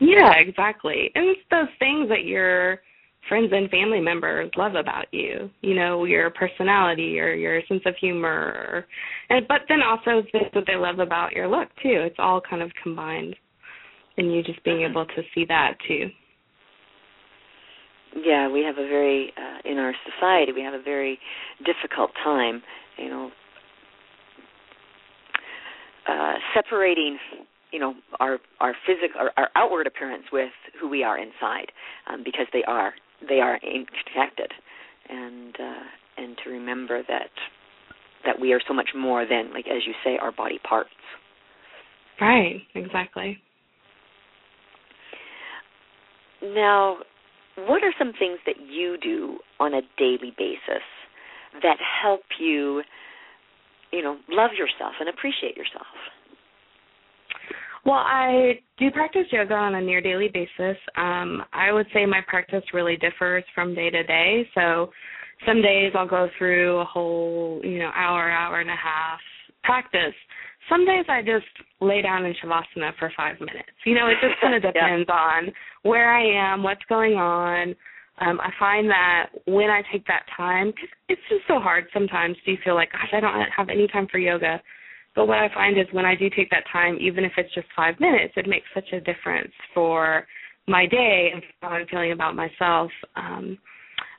Yeah, 0.00 0.34
exactly. 0.38 1.10
And 1.14 1.28
it's 1.28 1.40
those 1.50 1.68
things 1.78 2.08
that 2.08 2.24
your 2.24 2.80
friends 3.28 3.50
and 3.52 3.68
family 3.70 4.00
members 4.00 4.50
love 4.56 4.74
about 4.76 5.06
you. 5.12 5.50
You 5.60 5.74
know, 5.74 6.04
your 6.04 6.30
personality 6.30 7.18
or 7.18 7.34
your 7.34 7.60
sense 7.68 7.82
of 7.86 7.96
humor, 7.96 8.86
and 9.30 9.46
but 9.48 9.62
then 9.68 9.80
also 9.82 10.22
things 10.30 10.50
that 10.54 10.64
they 10.66 10.76
love 10.76 11.00
about 11.00 11.32
your 11.32 11.48
look 11.48 11.68
too. 11.82 12.02
It's 12.04 12.16
all 12.18 12.40
kind 12.40 12.62
of 12.62 12.70
combined, 12.82 13.34
and 14.16 14.32
you 14.32 14.42
just 14.42 14.62
being 14.64 14.82
able 14.82 15.06
to 15.06 15.22
see 15.34 15.44
that 15.46 15.74
too 15.86 16.10
yeah, 18.24 18.48
we 18.48 18.62
have 18.62 18.78
a 18.78 18.88
very 18.88 19.32
uh, 19.36 19.70
in 19.70 19.78
our 19.78 19.94
society 20.04 20.52
we 20.52 20.62
have 20.62 20.74
a 20.74 20.82
very 20.82 21.18
difficult 21.64 22.10
time, 22.22 22.62
you 22.96 23.08
know, 23.08 23.30
uh, 26.08 26.34
separating 26.54 27.18
you 27.72 27.78
know 27.78 27.94
our 28.20 28.38
our 28.60 28.74
physical 28.86 29.20
our, 29.20 29.32
our 29.36 29.48
outward 29.56 29.86
appearance 29.86 30.24
with 30.32 30.50
who 30.80 30.88
we 30.88 31.02
are 31.02 31.18
inside 31.18 31.70
um, 32.10 32.22
because 32.24 32.46
they 32.52 32.64
are 32.66 32.94
they 33.28 33.40
are 33.40 33.58
connected 33.60 34.52
and 35.08 35.54
uh, 35.58 36.22
and 36.22 36.36
to 36.44 36.50
remember 36.50 37.02
that 37.08 37.30
that 38.24 38.40
we 38.40 38.52
are 38.52 38.60
so 38.66 38.74
much 38.74 38.88
more 38.96 39.26
than 39.26 39.52
like 39.52 39.66
as 39.66 39.82
you 39.86 39.94
say 40.04 40.18
our 40.20 40.32
body 40.32 40.58
parts. 40.68 40.90
Right 42.20 42.62
exactly. 42.74 43.38
Now 46.42 46.98
what 47.66 47.82
are 47.82 47.92
some 47.98 48.12
things 48.18 48.38
that 48.46 48.56
you 48.70 48.96
do 49.02 49.38
on 49.58 49.74
a 49.74 49.80
daily 49.96 50.32
basis 50.36 50.84
that 51.62 51.76
help 52.02 52.22
you, 52.38 52.82
you 53.92 54.02
know, 54.02 54.18
love 54.28 54.50
yourself 54.56 54.94
and 55.00 55.08
appreciate 55.08 55.56
yourself? 55.56 55.86
Well, 57.84 57.96
I 57.96 58.60
do 58.78 58.90
practice 58.90 59.24
yoga 59.30 59.54
on 59.54 59.76
a 59.76 59.80
near 59.80 60.00
daily 60.00 60.28
basis. 60.28 60.76
Um, 60.96 61.42
I 61.52 61.72
would 61.72 61.86
say 61.94 62.04
my 62.06 62.20
practice 62.26 62.62
really 62.74 62.96
differs 62.96 63.44
from 63.54 63.74
day 63.74 63.88
to 63.90 64.02
day. 64.02 64.48
So 64.54 64.90
some 65.46 65.62
days 65.62 65.92
I'll 65.94 66.08
go 66.08 66.28
through 66.36 66.78
a 66.78 66.84
whole, 66.84 67.60
you 67.64 67.78
know, 67.78 67.90
hour, 67.94 68.30
hour 68.30 68.60
and 68.60 68.70
a 68.70 68.76
half 68.76 69.20
practice 69.64 70.14
some 70.68 70.84
days 70.84 71.04
I 71.08 71.22
just 71.22 71.46
lay 71.80 72.02
down 72.02 72.24
in 72.24 72.34
shavasana 72.34 72.92
for 72.98 73.12
five 73.16 73.40
minutes. 73.40 73.70
You 73.84 73.94
know, 73.94 74.06
it 74.08 74.16
just 74.20 74.40
kind 74.40 74.54
of 74.54 74.62
depends 74.72 75.06
yeah. 75.08 75.14
on 75.14 75.52
where 75.82 76.12
I 76.12 76.52
am, 76.52 76.62
what's 76.62 76.84
going 76.88 77.14
on. 77.14 77.74
Um, 78.20 78.40
I 78.40 78.50
find 78.58 78.90
that 78.90 79.30
when 79.46 79.70
I 79.70 79.82
take 79.92 80.06
that 80.08 80.24
time, 80.36 80.72
cause 80.72 80.88
it's 81.08 81.20
just 81.28 81.42
so 81.46 81.60
hard 81.60 81.86
sometimes. 81.94 82.36
Do 82.44 82.50
you 82.50 82.58
feel 82.64 82.74
like, 82.74 82.90
gosh, 82.92 83.10
I 83.12 83.20
don't 83.20 83.34
have 83.56 83.68
any 83.68 83.86
time 83.86 84.08
for 84.10 84.18
yoga? 84.18 84.60
But 85.14 85.26
what 85.26 85.38
I 85.38 85.48
find 85.54 85.78
is 85.78 85.86
when 85.92 86.04
I 86.04 86.14
do 86.14 86.28
take 86.30 86.50
that 86.50 86.64
time, 86.72 86.98
even 87.00 87.24
if 87.24 87.32
it's 87.36 87.52
just 87.54 87.66
five 87.74 87.98
minutes, 88.00 88.34
it 88.36 88.48
makes 88.48 88.66
such 88.74 88.92
a 88.92 89.00
difference 89.00 89.52
for 89.72 90.26
my 90.66 90.86
day 90.86 91.30
and 91.32 91.42
how 91.60 91.68
I'm 91.68 91.86
feeling 91.86 92.12
about 92.12 92.36
myself. 92.36 92.90
Um, 93.16 93.58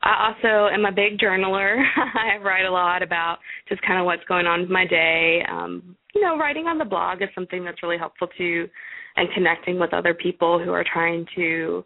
I 0.01 0.31
also 0.31 0.73
am 0.73 0.85
a 0.85 0.91
big 0.91 1.19
journaler. 1.19 1.81
I 1.97 2.37
write 2.41 2.65
a 2.65 2.71
lot 2.71 3.03
about 3.03 3.39
just 3.67 3.81
kind 3.81 3.99
of 3.99 4.05
what's 4.05 4.23
going 4.25 4.45
on 4.45 4.61
with 4.61 4.69
my 4.69 4.85
day, 4.85 5.41
um, 5.49 5.95
you 6.15 6.21
know, 6.21 6.37
writing 6.37 6.65
on 6.65 6.77
the 6.77 6.85
blog 6.85 7.21
is 7.21 7.29
something 7.35 7.63
that's 7.63 7.83
really 7.83 7.97
helpful 7.97 8.27
too, 8.37 8.67
and 9.15 9.29
connecting 9.33 9.79
with 9.79 9.93
other 9.93 10.13
people 10.13 10.59
who 10.63 10.71
are 10.71 10.85
trying 10.91 11.25
to 11.35 11.83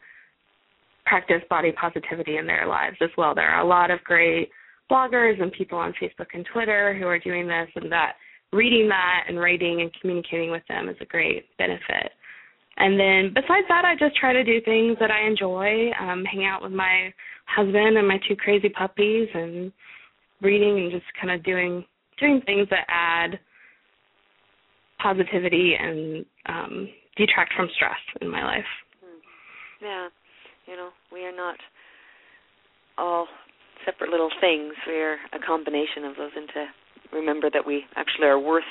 practice 1.06 1.42
body 1.50 1.72
positivity 1.72 2.38
in 2.38 2.48
their 2.48 2.68
lives 2.68 2.98
as 3.02 3.10
well. 3.18 3.36
There 3.36 3.50
are 3.50 3.62
a 3.62 3.68
lot 3.68 3.92
of 3.92 4.04
great 4.04 4.50
bloggers 4.90 5.42
and 5.42 5.52
people 5.52 5.78
on 5.78 5.94
Facebook 6.02 6.28
and 6.34 6.46
Twitter 6.54 6.98
who 6.98 7.06
are 7.08 7.20
doing 7.20 7.48
this, 7.48 7.68
and 7.76 7.92
that 7.92 8.14
reading 8.52 8.88
that 8.90 9.26
and 9.28 9.40
writing 9.40 9.82
and 9.82 9.92
communicating 10.00 10.52
with 10.52 10.64
them 10.70 10.88
is 10.88 10.96
a 11.02 11.06
great 11.06 11.46
benefit. 11.58 12.12
And 12.78 13.00
then 13.00 13.34
besides 13.34 13.68
that, 13.70 13.86
I 13.86 13.96
just 13.96 14.16
try 14.16 14.34
to 14.34 14.44
do 14.44 14.60
things 14.62 14.98
that 15.00 15.12
I 15.12 15.28
enjoy, 15.28 15.92
um, 16.00 16.24
hang 16.26 16.46
out 16.46 16.64
with 16.64 16.72
my 16.72 17.14
husband 17.46 17.98
and 17.98 18.08
my 18.08 18.20
two 18.28 18.36
crazy 18.36 18.70
puppies, 18.70 19.28
and 19.34 19.72
reading 20.42 20.80
and 20.80 20.92
just 20.92 21.06
kind 21.20 21.34
of 21.34 21.44
doing 21.44 21.86
doing 22.20 22.42
things 22.46 22.68
that 22.70 22.86
add 22.90 23.40
positivity 25.04 25.76
and 25.80 26.26
um, 26.48 26.90
detract 27.18 27.54
from 27.54 27.68
stress 27.76 28.00
in 28.22 28.32
my 28.32 28.44
life. 28.44 28.72
Hmm. 29.04 29.86
Yeah, 29.86 30.08
you 30.66 30.76
know, 30.76 30.90
we 31.12 31.26
are 31.26 31.36
not 31.36 31.58
all 32.98 33.28
separate 33.86 34.10
little 34.10 34.32
things. 34.40 34.74
We 34.88 34.96
are 34.96 35.18
a 35.34 35.40
combination 35.46 36.06
of 36.06 36.16
those, 36.16 36.32
and 36.36 36.48
to 36.50 36.66
remember 37.16 37.50
that 37.52 37.68
we 37.68 37.84
actually 37.96 38.28
are 38.28 38.40
worth 38.40 38.64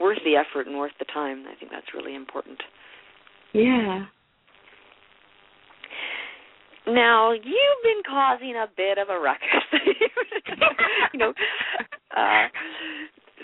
worth 0.00 0.18
the 0.24 0.36
effort 0.36 0.66
and 0.66 0.76
worth 0.76 0.92
the 0.98 1.06
time. 1.06 1.44
I 1.50 1.58
think 1.58 1.72
that's 1.72 1.94
really 1.94 2.14
important. 2.14 2.58
Yeah. 3.52 4.06
Now 6.86 7.32
you've 7.32 7.82
been 7.82 8.02
causing 8.08 8.54
a 8.56 8.66
bit 8.76 8.98
of 8.98 9.08
a 9.10 9.18
ruckus. 9.18 9.48
you 11.12 11.18
know, 11.18 11.34
uh, 12.16 12.46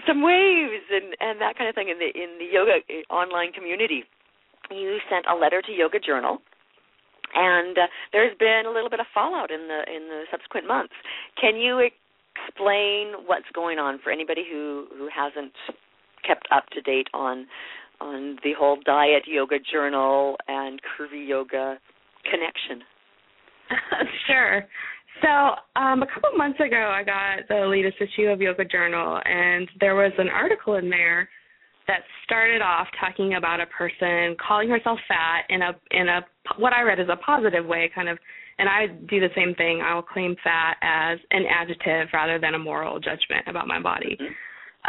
some 0.07 0.23
waves 0.23 0.85
and 0.91 1.17
and 1.21 1.41
that 1.41 1.57
kind 1.57 1.69
of 1.69 1.75
thing 1.75 1.89
in 1.89 1.99
the 1.99 2.11
in 2.15 2.39
the 2.39 2.49
yoga 2.51 2.81
eh, 2.89 3.03
online 3.11 3.53
community. 3.53 4.05
You 4.71 4.99
sent 5.11 5.27
a 5.29 5.35
letter 5.35 5.61
to 5.61 5.73
Yoga 5.73 6.01
Journal, 6.01 6.39
and 7.35 7.77
uh, 7.77 7.87
there's 8.13 8.37
been 8.39 8.65
a 8.67 8.71
little 8.71 8.89
bit 8.89 9.01
of 9.01 9.07
fallout 9.13 9.51
in 9.51 9.69
the 9.69 9.81
in 9.95 10.09
the 10.09 10.25
subsequent 10.31 10.67
months. 10.67 10.95
Can 11.41 11.57
you 11.57 11.79
explain 11.79 13.27
what's 13.27 13.49
going 13.55 13.79
on 13.79 13.99
for 14.03 14.11
anybody 14.11 14.45
who 14.51 14.87
who 14.97 15.09
hasn't 15.15 15.53
kept 16.27 16.49
up 16.51 16.69
to 16.73 16.81
date 16.81 17.09
on 17.13 17.47
on 18.01 18.39
the 18.43 18.53
whole 18.59 18.79
diet 18.85 19.25
yoga 19.27 19.57
journal 19.59 20.37
and 20.49 20.81
curvy 20.81 21.27
yoga 21.29 21.79
connection? 22.25 22.83
sure. 24.27 24.67
So 25.23 25.29
um, 25.81 26.03
a 26.03 26.07
couple 26.07 26.37
months 26.37 26.59
ago, 26.61 26.91
I 26.93 27.03
got 27.03 27.49
the 27.49 27.67
latest 27.67 27.97
issue 28.01 28.29
of 28.29 28.41
Yoga 28.41 28.65
Journal, 28.65 29.21
and 29.25 29.69
there 29.81 29.95
was 29.95 30.13
an 30.19 30.29
article 30.29 30.75
in 30.75 30.91
there 30.91 31.29
that 31.87 32.01
started 32.25 32.63
off 32.63 32.89
talking 32.99 33.35
about 33.35 33.61
a 33.61 33.67
person 33.67 34.37
calling 34.47 34.69
herself 34.69 34.99
fat 35.07 35.43
in 35.51 35.63
a 35.63 35.73
in 35.91 36.09
a 36.09 36.21
what 36.59 36.73
I 36.73 36.83
read 36.83 36.99
as 37.01 37.09
a 37.11 37.17
positive 37.17 37.65
way, 37.65 37.91
kind 37.95 38.09
of 38.09 38.19
And 38.59 38.69
I 38.69 38.87
do 38.87 39.21
the 39.21 39.31
same 39.35 39.55
thing. 39.55 39.83
I 39.83 39.95
will 39.95 40.03
claim 40.03 40.37
fat 40.43 40.77
as 40.83 41.19
an 41.31 41.45
adjective 41.47 42.09
rather 42.13 42.39
than 42.39 42.55
a 42.55 42.59
moral 42.59 42.99
judgment 42.99 43.47
about 43.47 43.67
my 43.67 43.81
body. 43.81 44.17
Mm-hmm. 44.21 44.33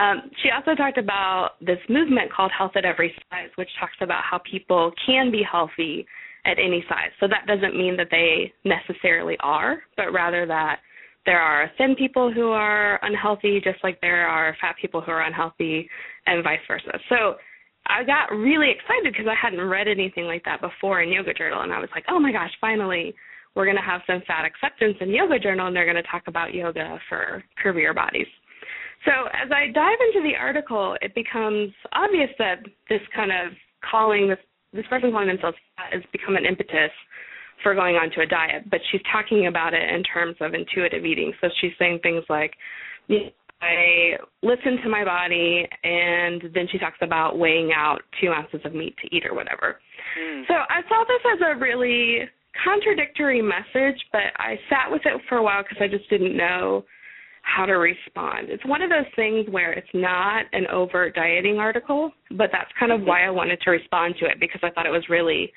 Um, 0.01 0.29
she 0.43 0.49
also 0.51 0.75
talked 0.75 0.97
about 0.97 1.51
this 1.61 1.79
movement 1.87 2.31
called 2.31 2.51
Health 2.55 2.73
at 2.75 2.83
Every 2.83 3.15
Size, 3.29 3.49
which 3.55 3.69
talks 3.79 3.95
about 4.01 4.23
how 4.29 4.39
people 4.39 4.91
can 5.05 5.31
be 5.31 5.41
healthy 5.49 6.05
at 6.45 6.59
any 6.59 6.83
size. 6.87 7.11
So 7.19 7.27
that 7.27 7.47
doesn't 7.47 7.77
mean 7.77 7.97
that 7.97 8.07
they 8.11 8.53
necessarily 8.63 9.35
are, 9.41 9.81
but 9.97 10.13
rather 10.13 10.45
that 10.45 10.79
there 11.25 11.39
are 11.39 11.71
thin 11.77 11.95
people 11.95 12.31
who 12.31 12.49
are 12.49 12.99
unhealthy, 13.03 13.59
just 13.63 13.83
like 13.83 13.99
there 14.01 14.27
are 14.27 14.55
fat 14.61 14.75
people 14.79 15.01
who 15.01 15.11
are 15.11 15.23
unhealthy, 15.23 15.89
and 16.27 16.43
vice 16.43 16.59
versa. 16.67 16.99
So 17.09 17.35
I 17.87 18.03
got 18.03 18.31
really 18.31 18.69
excited 18.69 19.11
because 19.11 19.27
I 19.27 19.35
hadn't 19.35 19.61
read 19.61 19.87
anything 19.87 20.25
like 20.25 20.43
that 20.45 20.61
before 20.61 21.01
in 21.01 21.11
Yoga 21.11 21.33
Journal, 21.33 21.61
and 21.61 21.73
I 21.73 21.79
was 21.79 21.89
like, 21.93 22.05
oh 22.09 22.19
my 22.19 22.31
gosh, 22.31 22.51
finally 22.61 23.13
we're 23.55 23.65
going 23.65 23.77
to 23.77 23.81
have 23.81 24.01
some 24.05 24.21
fat 24.27 24.45
acceptance 24.45 24.97
in 24.99 25.09
Yoga 25.09 25.39
Journal, 25.39 25.67
and 25.67 25.75
they're 25.75 25.85
going 25.85 25.95
to 25.95 26.09
talk 26.11 26.23
about 26.27 26.53
yoga 26.53 26.99
for 27.09 27.43
curvier 27.63 27.95
bodies. 27.95 28.27
So 29.05 29.11
as 29.33 29.49
I 29.51 29.71
dive 29.71 29.97
into 30.13 30.27
the 30.27 30.35
article, 30.35 30.97
it 31.01 31.15
becomes 31.15 31.71
obvious 31.93 32.29
that 32.37 32.59
this 32.89 33.01
kind 33.15 33.31
of 33.31 33.53
calling 33.89 34.29
this 34.29 34.39
this 34.73 34.85
person 34.89 35.11
calling 35.11 35.27
themselves 35.27 35.55
has 35.91 36.03
become 36.11 36.35
an 36.35 36.45
impetus 36.45 36.91
for 37.63 37.73
going 37.73 37.95
on 37.95 38.11
to 38.11 38.21
a 38.21 38.25
diet, 38.25 38.69
but 38.69 38.79
she's 38.91 39.01
talking 39.11 39.47
about 39.47 39.73
it 39.73 39.89
in 39.89 40.03
terms 40.03 40.35
of 40.41 40.53
intuitive 40.53 41.05
eating. 41.05 41.33
So 41.41 41.47
she's 41.61 41.71
saying 41.79 41.99
things 42.03 42.23
like, 42.29 42.53
I 43.61 44.17
listen 44.43 44.77
to 44.83 44.89
my 44.89 45.03
body, 45.05 45.67
and 45.83 46.43
then 46.53 46.67
she 46.71 46.77
talks 46.77 46.97
about 47.01 47.39
weighing 47.39 47.71
out 47.75 48.01
two 48.21 48.29
ounces 48.29 48.61
of 48.65 48.75
meat 48.75 48.95
to 49.01 49.15
eat 49.15 49.25
or 49.25 49.33
whatever. 49.33 49.79
Mm. 50.19 50.43
So 50.47 50.53
I 50.53 50.81
saw 50.89 51.03
this 51.07 51.21
as 51.33 51.55
a 51.55 51.59
really 51.59 52.29
contradictory 52.63 53.41
message, 53.41 53.99
but 54.11 54.33
I 54.37 54.59
sat 54.69 54.91
with 54.91 55.01
it 55.05 55.21
for 55.27 55.37
a 55.37 55.43
while 55.43 55.63
because 55.63 55.77
I 55.81 55.87
just 55.87 56.09
didn't 56.09 56.35
know 56.35 56.85
how 57.45 57.65
to 57.65 57.73
respond. 57.73 58.49
It's 58.49 58.65
one 58.65 58.81
of 58.81 58.89
those 58.89 59.05
things 59.15 59.45
where 59.49 59.71
it's 59.71 59.93
not 59.93 60.45
an 60.51 60.65
overt 60.67 61.15
dieting 61.15 61.57
article, 61.57 62.11
but 62.31 62.49
that's 62.51 62.69
kind 62.77 62.91
of 62.91 63.01
why 63.01 63.25
I 63.25 63.29
wanted 63.29 63.61
to 63.61 63.71
respond 63.71 64.15
to 64.19 64.25
it 64.25 64.39
because 64.39 64.59
I 64.63 64.71
thought 64.71 64.85
it 64.85 64.91
was 64.91 65.05
really 65.09 65.53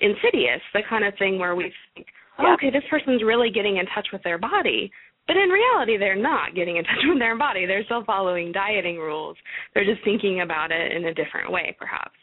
insidious, 0.00 0.60
the 0.74 0.82
kind 0.88 1.04
of 1.04 1.14
thing 1.18 1.38
where 1.38 1.54
we 1.54 1.72
think, 1.94 2.06
oh, 2.38 2.54
okay, 2.54 2.70
this 2.70 2.82
person's 2.90 3.22
really 3.22 3.50
getting 3.50 3.78
in 3.78 3.86
touch 3.94 4.08
with 4.12 4.22
their 4.24 4.38
body. 4.38 4.90
But 5.26 5.36
in 5.36 5.48
reality, 5.48 5.96
they're 5.96 6.20
not 6.20 6.54
getting 6.54 6.76
in 6.76 6.84
touch 6.84 7.02
with 7.08 7.18
their 7.18 7.38
body. 7.38 7.66
They're 7.66 7.84
still 7.84 8.04
following 8.04 8.50
dieting 8.50 8.96
rules. 8.96 9.36
They're 9.74 9.84
just 9.84 10.04
thinking 10.04 10.40
about 10.40 10.72
it 10.72 10.92
in 10.92 11.06
a 11.06 11.14
different 11.14 11.52
way, 11.52 11.74
perhaps. 11.78 12.18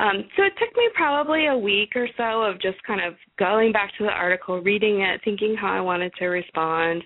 Um, 0.00 0.24
so 0.36 0.42
it 0.42 0.52
took 0.58 0.76
me 0.76 0.88
probably 0.94 1.46
a 1.46 1.56
week 1.56 1.92
or 1.94 2.08
so 2.16 2.42
of 2.42 2.60
just 2.60 2.82
kind 2.86 3.00
of 3.00 3.14
going 3.38 3.72
back 3.72 3.90
to 3.98 4.04
the 4.04 4.10
article, 4.10 4.60
reading 4.60 5.00
it, 5.00 5.20
thinking 5.24 5.56
how 5.58 5.72
I 5.72 5.80
wanted 5.80 6.12
to 6.18 6.26
respond, 6.26 7.02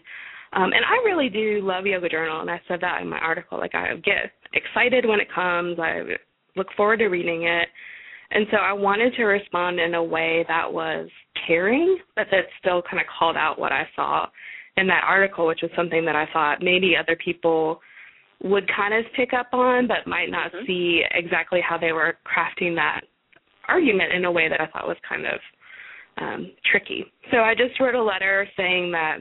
um, 0.52 0.73
and 0.73 0.85
I 0.85 1.05
really 1.05 1.28
do 1.28 1.61
love 1.62 1.87
Yoga 1.87 2.09
Journal, 2.09 2.40
and 2.40 2.50
I 2.50 2.61
said 2.69 2.81
that 2.81 3.02
in 3.02 3.09
my 3.09 3.19
article. 3.19 3.59
Like 3.59 3.75
I 3.75 3.95
get 3.97 4.33
excited 4.55 5.07
when 5.07 5.21
it 5.21 5.28
comes. 5.35 5.78
I 5.78 6.02
look 6.57 6.69
forward 6.76 6.99
to 6.99 7.09
reading 7.09 7.45
it, 7.45 7.69
and 8.31 8.47
so 8.50 8.59
I 8.59 8.73
wanted 8.73 9.14
to 9.14 9.25
respond 9.25 9.81
in 9.81 9.95
a 9.95 10.05
way 10.05 10.45
that 10.49 10.73
was 10.73 11.09
caring, 11.47 11.99
but 12.17 12.26
that 12.31 12.45
still 12.61 12.83
kind 12.83 13.00
of 13.00 13.07
called 13.19 13.37
out 13.37 13.59
what 13.59 13.73
I 13.73 13.88
saw 13.97 14.26
in 14.76 14.87
that 14.87 15.05
article, 15.07 15.47
which 15.47 15.61
was 15.62 15.71
something 15.75 16.05
that 16.05 16.17
I 16.17 16.26
thought 16.33 16.62
maybe 16.62 16.95
other 16.97 17.17
people 17.23 17.81
would 18.45 18.69
kind 18.75 18.95
of 18.95 19.05
pick 19.17 19.33
up 19.33 19.49
on, 19.52 19.88
but 19.88 20.07
might 20.07 20.31
not 20.31 20.52
mm-hmm. 20.52 20.67
see 20.67 21.02
exactly 21.12 21.61
how 21.67 21.76
they 21.76 21.93
were 21.93 22.19
crafting 22.25 22.75
that 22.76 23.02
argument 23.67 24.12
in 24.12 24.25
a 24.25 24.33
way 24.33 24.49
that 24.49 24.61
I 24.61 24.67
thought 24.67 24.87
was 24.87 24.97
kind 25.09 25.26
of 25.26 25.40
um, 26.21 26.52
tricky. 26.71 27.07
So 27.31 27.38
I 27.38 27.55
just 27.55 27.78
wrote 27.81 27.95
a 27.95 28.02
letter 28.02 28.49
saying 28.57 28.93
that 28.93 29.19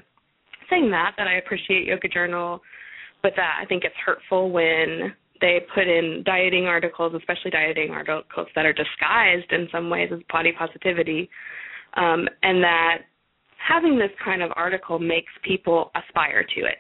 saying 0.70 0.92
that 0.92 1.14
that 1.18 1.28
I 1.28 1.36
appreciate 1.38 1.86
Yoga 1.86 2.08
Journal, 2.08 2.62
but 3.24 3.34
that 3.36 3.60
I 3.62 3.66
think 3.66 3.84
it's 3.84 3.96
hurtful 4.06 4.52
when 4.52 5.14
they 5.40 5.60
put 5.74 5.88
in 5.88 6.24
dieting 6.26 6.66
articles, 6.66 7.14
especially 7.16 7.52
dieting 7.52 7.92
articles 7.92 8.48
that 8.56 8.66
are 8.66 8.74
disguised 8.74 9.52
in 9.52 9.68
some 9.72 9.90
ways 9.90 10.10
as 10.12 10.20
body 10.32 10.52
positivity, 10.58 11.30
um, 11.96 12.28
and 12.44 12.64
that 12.64 13.00
having 13.58 13.98
this 13.98 14.12
kind 14.24 14.42
of 14.42 14.52
article 14.56 15.00
makes 15.00 15.32
people 15.44 15.92
aspire 15.96 16.44
to 16.56 16.62
it. 16.62 16.78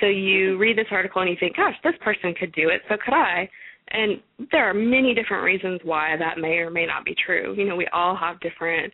So 0.00 0.06
you 0.06 0.56
read 0.58 0.78
this 0.78 0.86
article 0.90 1.20
and 1.22 1.30
you 1.30 1.36
think, 1.38 1.56
gosh, 1.56 1.74
this 1.84 1.94
person 2.02 2.34
could 2.38 2.52
do 2.52 2.68
it, 2.68 2.80
so 2.88 2.96
could 3.04 3.14
I. 3.14 3.48
And 3.90 4.20
there 4.52 4.68
are 4.68 4.74
many 4.74 5.14
different 5.14 5.42
reasons 5.42 5.80
why 5.84 6.16
that 6.16 6.38
may 6.38 6.58
or 6.58 6.70
may 6.70 6.86
not 6.86 7.04
be 7.04 7.14
true. 7.26 7.54
You 7.56 7.66
know, 7.68 7.76
we 7.76 7.88
all 7.92 8.16
have 8.16 8.40
different 8.40 8.92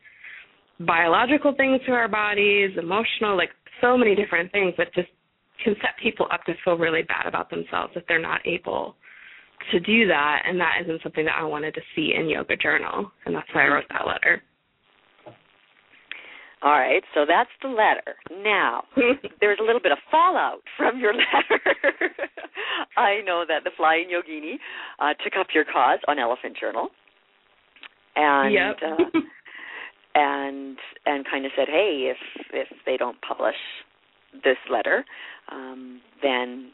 biological 0.81 1.55
things 1.55 1.81
to 1.87 1.93
our 1.93 2.09
bodies, 2.09 2.71
emotional, 2.79 3.37
like 3.37 3.51
so 3.81 3.97
many 3.97 4.15
different 4.15 4.51
things 4.53 4.75
that 4.79 4.93
just 4.95 5.09
can 5.63 5.75
set 5.81 5.97
people 6.03 6.27
up 6.33 6.45
to 6.45 6.55
feel 6.65 6.77
really 6.77 7.03
bad 7.03 7.27
about 7.27 7.51
themselves 7.51 7.93
if 7.97 8.07
they're 8.07 8.21
not 8.21 8.41
able 8.47 8.95
to 9.73 9.81
do 9.81 10.07
that 10.07 10.43
and 10.47 10.61
that 10.61 10.77
isn't 10.83 11.03
something 11.03 11.25
that 11.25 11.37
I 11.39 11.45
wanted 11.45 11.75
to 11.75 11.81
see 11.95 12.13
in 12.17 12.29
yoga 12.29 12.57
journal 12.57 13.11
and 13.25 13.35
that's 13.35 13.49
why 13.53 13.65
I 13.65 13.69
wrote 13.69 13.85
that 13.91 14.07
letter. 14.07 14.43
All 16.63 16.73
right, 16.73 17.03
so 17.15 17.25
that's 17.29 17.51
the 17.63 17.69
letter. 17.69 18.17
Now, 18.43 18.85
there's 19.41 19.59
a 19.61 19.63
little 19.63 19.81
bit 19.81 19.93
of 19.93 19.99
fallout 20.11 20.63
from 20.77 20.99
your 20.99 21.13
letter. 21.15 21.61
I 22.97 23.21
know 23.25 23.45
that 23.47 23.63
the 23.63 23.71
Flying 23.77 24.09
Yogini 24.09 24.55
uh, 24.99 25.13
took 25.23 25.39
up 25.39 25.49
your 25.55 25.65
cause 25.65 25.99
on 26.09 26.19
Elephant 26.19 26.57
Journal, 26.59 26.89
and 28.17 28.55
yep. 28.55 28.77
uh, 28.83 29.21
and 30.17 30.79
and 31.05 31.27
kind 31.31 31.45
of 31.45 31.53
said, 31.55 31.69
hey, 31.69 32.11
if 32.11 32.17
if 32.53 32.69
they 32.87 32.97
don't 32.97 33.19
publish 33.21 33.57
this 34.43 34.57
letter, 34.73 35.05
um, 35.53 36.01
then 36.23 36.71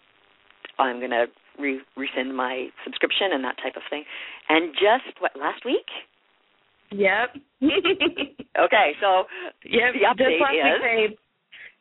I'm 0.78 0.98
going 0.98 1.10
to 1.10 1.26
re- 1.58 1.82
rescind 1.96 2.36
my 2.36 2.68
subscription 2.84 3.32
and 3.32 3.44
that 3.44 3.56
type 3.62 3.74
of 3.76 3.82
thing. 3.90 4.04
And 4.48 4.72
just 4.74 5.20
what 5.20 5.32
last 5.38 5.64
week? 5.64 5.86
Yep. 6.92 7.36
okay, 7.62 8.92
so 9.00 9.24
yep, 9.64 9.94
the 9.94 10.06
update 10.06 10.38
just 10.38 10.42
last 10.42 10.54
is 10.54 10.82
week 10.82 11.18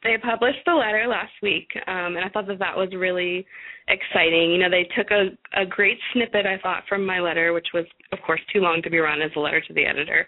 they, 0.03 0.09
they 0.09 0.17
published 0.17 0.59
the 0.65 0.73
letter 0.73 1.05
last 1.07 1.33
week, 1.43 1.67
um, 1.87 2.15
and 2.15 2.25
I 2.25 2.29
thought 2.29 2.47
that 2.47 2.59
that 2.59 2.77
was 2.77 2.89
really 2.95 3.45
exciting. 3.87 4.51
You 4.51 4.57
know, 4.59 4.69
they 4.69 4.87
took 4.95 5.11
a 5.11 5.29
a 5.59 5.65
great 5.65 5.99
snippet 6.13 6.45
I 6.45 6.57
thought 6.59 6.83
from 6.87 7.05
my 7.05 7.19
letter, 7.19 7.53
which 7.53 7.67
was 7.73 7.85
of 8.13 8.19
course 8.25 8.41
too 8.53 8.61
long 8.61 8.81
to 8.83 8.89
be 8.89 8.99
run 8.99 9.21
as 9.21 9.31
a 9.35 9.39
letter 9.39 9.61
to 9.61 9.73
the 9.73 9.85
editor. 9.85 10.25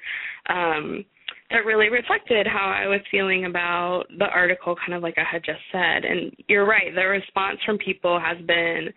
Um, 0.49 1.05
that 1.53 1.65
really 1.65 1.89
reflected 1.89 2.47
how 2.47 2.65
I 2.75 2.87
was 2.87 2.99
feeling 3.11 3.45
about 3.45 4.05
the 4.17 4.25
article, 4.25 4.75
kind 4.75 4.95
of 4.95 5.03
like 5.03 5.17
I 5.17 5.23
had 5.31 5.43
just 5.45 5.61
said. 5.71 6.03
And 6.03 6.35
you're 6.49 6.65
right, 6.65 6.93
the 6.93 7.05
response 7.05 7.59
from 7.63 7.77
people 7.77 8.19
has 8.19 8.43
been 8.45 8.89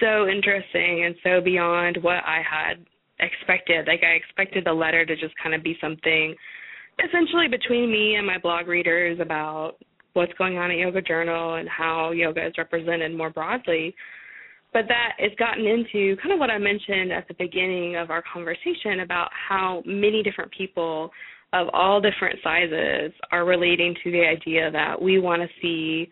so 0.00 0.28
interesting 0.28 1.04
and 1.06 1.14
so 1.24 1.40
beyond 1.40 1.96
what 2.02 2.22
I 2.26 2.42
had 2.48 2.84
expected. 3.20 3.86
Like 3.86 4.02
I 4.04 4.12
expected 4.12 4.66
the 4.66 4.72
letter 4.72 5.06
to 5.06 5.16
just 5.16 5.34
kind 5.42 5.54
of 5.54 5.62
be 5.62 5.78
something 5.80 6.34
essentially 7.02 7.48
between 7.48 7.90
me 7.90 8.16
and 8.16 8.26
my 8.26 8.38
blog 8.38 8.68
readers 8.68 9.18
about 9.20 9.76
what's 10.12 10.32
going 10.34 10.58
on 10.58 10.70
at 10.70 10.76
Yoga 10.76 11.00
Journal 11.00 11.54
and 11.54 11.68
how 11.68 12.10
yoga 12.10 12.46
is 12.46 12.52
represented 12.58 13.16
more 13.16 13.30
broadly. 13.30 13.94
But 14.74 14.84
that 14.88 15.12
has 15.18 15.30
gotten 15.38 15.66
into 15.66 16.16
kind 16.20 16.32
of 16.32 16.38
what 16.38 16.50
I 16.50 16.58
mentioned 16.58 17.12
at 17.12 17.26
the 17.28 17.34
beginning 17.38 17.96
of 17.96 18.10
our 18.10 18.22
conversation 18.30 19.00
about 19.00 19.30
how 19.32 19.82
many 19.86 20.22
different 20.22 20.52
people 20.52 21.10
of 21.52 21.68
all 21.72 22.00
different 22.00 22.38
sizes 22.42 23.12
are 23.30 23.44
relating 23.44 23.94
to 24.04 24.10
the 24.10 24.20
idea 24.20 24.70
that 24.70 25.00
we 25.00 25.18
want 25.18 25.42
to 25.42 25.48
see 25.62 26.10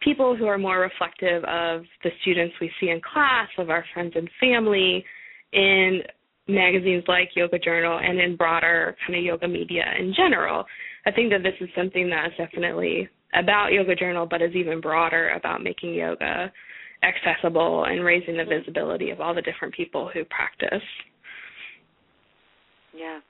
people 0.00 0.36
who 0.36 0.46
are 0.46 0.58
more 0.58 0.80
reflective 0.80 1.44
of 1.44 1.82
the 2.04 2.10
students 2.22 2.54
we 2.60 2.70
see 2.80 2.90
in 2.90 3.00
class, 3.00 3.48
of 3.58 3.68
our 3.68 3.84
friends 3.92 4.12
and 4.14 4.28
family, 4.40 5.04
in 5.52 6.00
magazines 6.48 7.04
like 7.08 7.30
Yoga 7.34 7.58
Journal 7.58 7.98
and 7.98 8.18
in 8.18 8.36
broader 8.36 8.96
kind 9.06 9.18
of 9.18 9.24
yoga 9.24 9.48
media 9.48 9.84
in 9.98 10.14
general. 10.14 10.64
I 11.06 11.10
think 11.10 11.30
that 11.30 11.42
this 11.42 11.54
is 11.60 11.68
something 11.76 12.08
that 12.10 12.26
is 12.26 12.32
definitely 12.38 13.08
about 13.34 13.72
Yoga 13.72 13.94
Journal, 13.94 14.26
but 14.28 14.42
is 14.42 14.54
even 14.54 14.80
broader 14.80 15.30
about 15.30 15.62
making 15.62 15.94
yoga 15.94 16.52
accessible 17.02 17.84
and 17.84 18.04
raising 18.04 18.36
the 18.36 18.44
visibility 18.44 19.10
of 19.10 19.20
all 19.20 19.34
the 19.34 19.42
different 19.42 19.74
people 19.74 20.10
who 20.12 20.24
practice. 20.24 20.82
Yeah. 22.94 23.20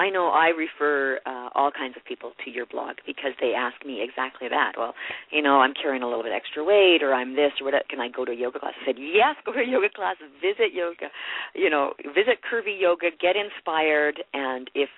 I 0.00 0.08
know 0.08 0.28
I 0.28 0.48
refer 0.48 1.20
uh, 1.26 1.50
all 1.54 1.70
kinds 1.70 1.94
of 1.98 2.04
people 2.06 2.32
to 2.42 2.50
your 2.50 2.64
blog 2.64 2.96
because 3.06 3.32
they 3.38 3.52
ask 3.52 3.84
me 3.84 4.00
exactly 4.00 4.48
that. 4.48 4.72
Well, 4.78 4.94
you 5.30 5.42
know, 5.42 5.60
I'm 5.60 5.74
carrying 5.74 6.02
a 6.02 6.08
little 6.08 6.22
bit 6.22 6.32
extra 6.32 6.64
weight, 6.64 7.02
or 7.02 7.12
I'm 7.12 7.36
this, 7.36 7.52
or 7.60 7.66
what? 7.66 7.74
Can 7.90 8.00
I 8.00 8.08
go 8.08 8.24
to 8.24 8.32
a 8.32 8.34
yoga 8.34 8.58
class? 8.58 8.72
I 8.80 8.86
said 8.86 8.96
yes, 8.96 9.36
go 9.44 9.52
to 9.52 9.60
a 9.60 9.68
yoga 9.68 9.90
class, 9.94 10.16
visit 10.40 10.72
yoga, 10.72 11.12
you 11.54 11.68
know, 11.68 11.92
visit 12.14 12.40
Curvy 12.40 12.80
Yoga, 12.80 13.08
get 13.20 13.36
inspired, 13.36 14.24
and 14.32 14.70
if 14.74 14.88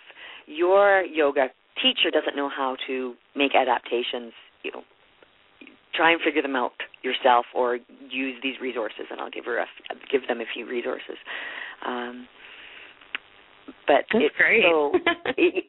your 0.46 1.02
yoga 1.02 1.48
teacher 1.82 2.10
doesn't 2.12 2.36
know 2.36 2.48
how 2.48 2.76
to 2.86 3.14
make 3.34 3.56
adaptations, 3.56 4.32
you 4.62 4.70
know, 4.70 4.82
try 5.94 6.12
and 6.12 6.20
figure 6.22 6.42
them 6.42 6.54
out 6.54 6.78
yourself, 7.02 7.46
or 7.56 7.78
use 8.08 8.38
these 8.40 8.60
resources, 8.62 9.10
and 9.10 9.20
I'll 9.20 9.30
give 9.30 9.46
her 9.46 9.58
a, 9.58 9.66
give 10.12 10.28
them 10.28 10.40
a 10.40 10.46
few 10.54 10.64
resources. 10.68 11.18
Um, 11.84 12.28
but 13.86 14.04
That's 14.12 14.24
it's 14.30 14.36
great. 14.36 14.62
so 14.64 14.92
it, 15.36 15.64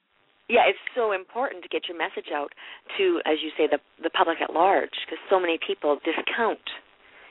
yeah, 0.49 0.67
it's 0.67 0.79
so 0.95 1.13
important 1.13 1.63
to 1.63 1.69
get 1.69 1.87
your 1.87 1.97
message 1.97 2.29
out 2.33 2.51
to, 2.97 3.21
as 3.25 3.37
you 3.41 3.49
say, 3.57 3.67
the 3.69 3.79
the 4.03 4.09
public 4.11 4.37
at 4.41 4.53
large, 4.53 4.93
because 5.05 5.19
so 5.29 5.39
many 5.39 5.57
people 5.65 5.99
discount 6.03 6.59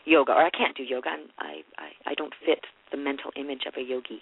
yoga, 0.05 0.33
or 0.33 0.45
I 0.45 0.51
can't 0.51 0.77
do 0.77 0.83
yoga. 0.83 1.11
I'm, 1.11 1.29
I 1.39 1.53
I 1.79 2.11
I 2.11 2.15
don't 2.15 2.33
fit 2.45 2.61
the 2.91 2.97
mental 2.99 3.31
image 3.37 3.63
of 3.67 3.75
a 3.77 3.83
yogi. 3.83 4.21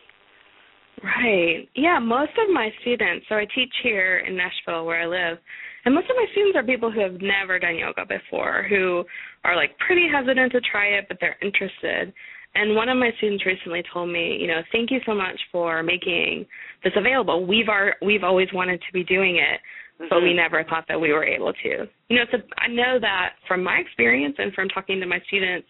Right. 1.03 1.69
Yeah, 1.75 1.99
most 1.99 2.33
of 2.37 2.53
my 2.53 2.69
students, 2.83 3.25
so 3.29 3.37
I 3.37 3.47
teach 3.55 3.73
here 3.83 4.19
in 4.19 4.37
Nashville 4.37 4.85
where 4.85 5.01
I 5.01 5.07
live, 5.07 5.39
and 5.85 5.95
most 5.95 6.11
of 6.11 6.17
my 6.17 6.27
students 6.33 6.57
are 6.59 6.63
people 6.63 6.91
who 6.91 7.01
have 7.01 7.23
never 7.23 7.59
done 7.59 7.77
yoga 7.77 8.05
before, 8.05 8.67
who 8.69 9.05
are 9.45 9.57
like 9.57 9.79
pretty 9.79 10.09
hesitant 10.13 10.53
to 10.53 10.61
try 10.61 10.87
it, 10.99 11.07
but 11.09 11.17
they're 11.21 11.39
interested. 11.41 12.13
And 12.55 12.75
one 12.75 12.89
of 12.89 12.99
my 12.99 13.11
students 13.19 13.47
recently 13.47 13.83
told 13.93 14.11
me, 14.11 14.37
you 14.41 14.49
know, 14.49 14.61
thank 14.73 14.91
you 14.91 14.99
so 15.07 15.15
much 15.15 15.39
for 15.53 15.83
making 15.83 16.47
this 16.83 16.93
available. 16.97 17.47
We've 17.47 17.69
our, 17.69 17.95
we've 18.03 18.25
always 18.25 18.49
wanted 18.53 18.81
to 18.81 18.93
be 18.93 19.05
doing 19.05 19.37
it, 19.37 19.61
mm-hmm. 20.03 20.07
but 20.11 20.21
we 20.21 20.31
mm-hmm. 20.31 20.37
never 20.37 20.65
thought 20.65 20.85
that 20.89 21.01
we 21.01 21.13
were 21.13 21.25
able 21.25 21.53
to. 21.53 21.87
You 22.09 22.17
know, 22.17 22.25
so 22.33 22.39
I 22.59 22.69
know 22.69 22.99
that 23.01 23.35
from 23.47 23.63
my 23.63 23.77
experience 23.77 24.35
and 24.39 24.53
from 24.53 24.69
talking 24.69 24.99
to 25.01 25.07
my 25.07 25.21
students 25.29 25.69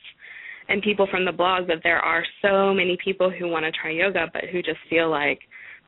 and 0.69 0.83
people 0.83 1.07
from 1.11 1.25
the 1.25 1.33
blog 1.33 1.67
that 1.67 1.81
there 1.83 1.99
are 1.99 2.25
so 2.41 2.73
many 2.73 2.97
people 3.05 3.31
who 3.31 3.49
want 3.49 3.65
to 3.65 3.73
try 3.73 3.91
yoga 3.91 4.27
but 4.33 4.45
who 4.51 4.63
just 4.63 4.79
feel 4.89 5.11
like 5.11 5.41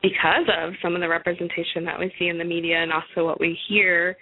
because 0.03 0.45
of 0.59 0.73
some 0.83 0.95
of 0.95 1.01
the 1.01 1.09
representation 1.09 1.85
that 1.85 1.99
we 1.99 2.13
see 2.19 2.27
in 2.27 2.37
the 2.37 2.45
media 2.45 2.83
and 2.83 2.93
also 2.93 3.25
what 3.25 3.41
we 3.41 3.57
hear 3.69 4.17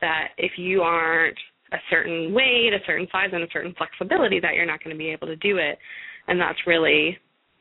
that 0.00 0.28
if 0.38 0.52
you 0.56 0.80
aren't 0.80 1.36
a 1.72 1.76
certain 1.90 2.32
weight, 2.32 2.72
a 2.72 2.84
certain 2.86 3.06
size, 3.12 3.30
and 3.32 3.42
a 3.42 3.48
certain 3.52 3.74
flexibility, 3.76 4.40
that 4.40 4.54
you're 4.54 4.66
not 4.66 4.82
going 4.82 4.94
to 4.94 4.98
be 4.98 5.10
able 5.10 5.26
to 5.26 5.36
do 5.36 5.58
it 5.58 5.78
and 6.28 6.40
that's 6.40 6.58
really 6.66 7.18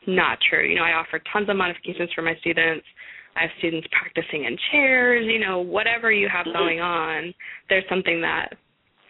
not 0.08 0.38
true. 0.49 0.67
You 0.67 0.75
know, 0.75 0.84
I 0.84 0.93
offer 0.93 1.21
tons 1.32 1.49
of 1.49 1.56
modifications 1.56 2.10
for 2.13 2.21
my 2.21 2.36
students. 2.39 2.86
I 3.36 3.41
have 3.41 3.51
students 3.58 3.88
practicing 3.91 4.45
in 4.45 4.58
chairs, 4.71 5.25
you 5.28 5.39
know, 5.39 5.60
whatever 5.60 6.12
you 6.12 6.30
have 6.32 6.45
going 6.45 6.80
on, 6.80 7.34
there's 7.69 7.84
something 7.89 8.21
that 8.21 8.54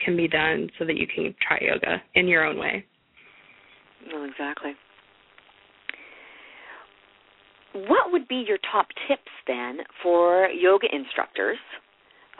can 0.04 0.18
be 0.18 0.28
done 0.28 0.70
so 0.80 0.86
that 0.86 0.98
you 0.98 1.06
can 1.08 1.36
try 1.48 1.60
yoga 1.62 2.02
in 2.16 2.28
your 2.28 2.44
own 2.44 2.58
way. 2.58 2.86
No, 4.10 4.24
exactly. 4.24 4.72
What 7.74 8.12
would 8.12 8.28
be 8.28 8.44
your 8.48 8.58
top 8.72 8.88
tips 9.08 9.32
then 9.48 9.80
for 10.02 10.48
yoga 10.48 10.88
instructors 10.92 11.58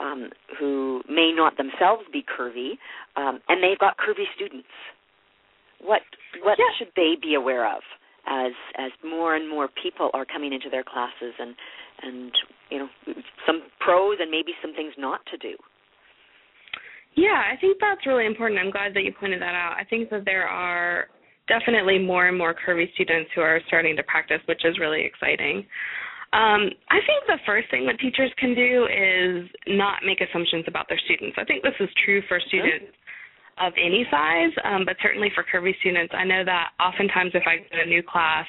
um, 0.00 0.30
who 0.58 1.02
may 1.08 1.32
not 1.34 1.56
themselves 1.56 2.04
be 2.12 2.24
curvy 2.24 2.72
um, 3.16 3.40
and 3.48 3.62
they've 3.62 3.78
got 3.78 3.96
curvy 3.98 4.24
students? 4.34 4.68
What 5.82 6.02
what 6.42 6.58
yeah. 6.58 6.64
should 6.78 6.92
they 6.96 7.14
be 7.20 7.34
aware 7.34 7.66
of 7.66 7.82
as 8.26 8.52
as 8.78 8.90
more 9.04 9.36
and 9.36 9.48
more 9.48 9.68
people 9.82 10.10
are 10.14 10.24
coming 10.24 10.52
into 10.52 10.70
their 10.70 10.84
classes 10.84 11.34
and 11.38 11.54
and 12.02 12.32
you 12.70 12.78
know 12.78 12.88
some 13.46 13.62
pros 13.80 14.18
and 14.20 14.30
maybe 14.30 14.52
some 14.62 14.74
things 14.74 14.92
not 14.98 15.20
to 15.30 15.36
do? 15.36 15.56
Yeah, 17.14 17.42
I 17.50 17.56
think 17.60 17.78
that's 17.80 18.06
really 18.06 18.26
important. 18.26 18.60
I'm 18.60 18.70
glad 18.70 18.92
that 18.94 19.04
you 19.04 19.12
pointed 19.18 19.40
that 19.40 19.54
out. 19.54 19.76
I 19.78 19.84
think 19.84 20.10
that 20.10 20.24
there 20.26 20.46
are 20.46 21.06
definitely 21.48 21.98
more 21.98 22.28
and 22.28 22.36
more 22.36 22.54
curvy 22.54 22.92
students 22.94 23.30
who 23.34 23.40
are 23.40 23.60
starting 23.68 23.96
to 23.96 24.02
practice, 24.02 24.40
which 24.46 24.64
is 24.64 24.78
really 24.78 25.02
exciting. 25.04 25.64
Um, 26.34 26.68
I 26.90 27.00
think 27.06 27.24
the 27.26 27.38
first 27.46 27.70
thing 27.70 27.86
that 27.86 27.98
teachers 28.00 28.30
can 28.36 28.54
do 28.54 28.84
is 28.90 29.48
not 29.68 30.04
make 30.04 30.20
assumptions 30.20 30.64
about 30.66 30.86
their 30.88 30.98
students. 31.06 31.36
I 31.38 31.44
think 31.44 31.62
this 31.62 31.78
is 31.80 31.88
true 32.04 32.20
for 32.28 32.40
students 32.48 32.92
of 33.58 33.72
any 33.76 34.06
size, 34.10 34.52
um, 34.64 34.84
but 34.84 34.96
certainly 35.02 35.30
for 35.34 35.44
curvy 35.44 35.78
students, 35.80 36.12
I 36.16 36.24
know 36.24 36.44
that 36.44 36.70
oftentimes 36.80 37.32
if 37.34 37.42
I 37.46 37.56
go 37.56 37.76
to 37.76 37.82
a 37.82 37.86
new 37.86 38.02
class, 38.02 38.46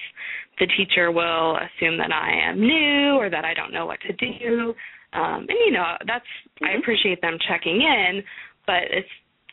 the 0.60 0.67
teacher 0.78 1.12
will 1.12 1.58
assume 1.58 1.98
that 1.98 2.12
I 2.12 2.50
am 2.50 2.60
new 2.60 3.15
or 3.15 3.30
that 3.30 3.46
I 3.46 3.54
don't 3.54 3.72
know 3.72 3.86
what 3.86 4.00
to 4.02 4.13
do. 4.13 4.74
Um, 5.13 5.46
and 5.48 5.58
you 5.65 5.72
know, 5.72 5.96
that's 6.06 6.26
mm-hmm. 6.26 6.65
I 6.65 6.80
appreciate 6.80 7.22
them 7.22 7.38
checking 7.48 7.82
in, 7.82 8.22
but 8.65 8.84
it's 8.91 9.08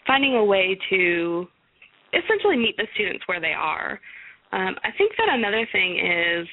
finding 0.07 0.35
a 0.35 0.45
way 0.45 0.79
to 0.91 1.47
essentially 2.13 2.57
meet 2.57 2.77
the 2.77 2.87
students 2.95 3.25
where 3.27 3.41
they 3.41 3.55
are. 3.57 4.01
Um, 4.53 4.75
I 4.83 4.91
think 4.97 5.13
that 5.19 5.29
another 5.31 5.67
thing 5.73 5.99
is 5.99 6.49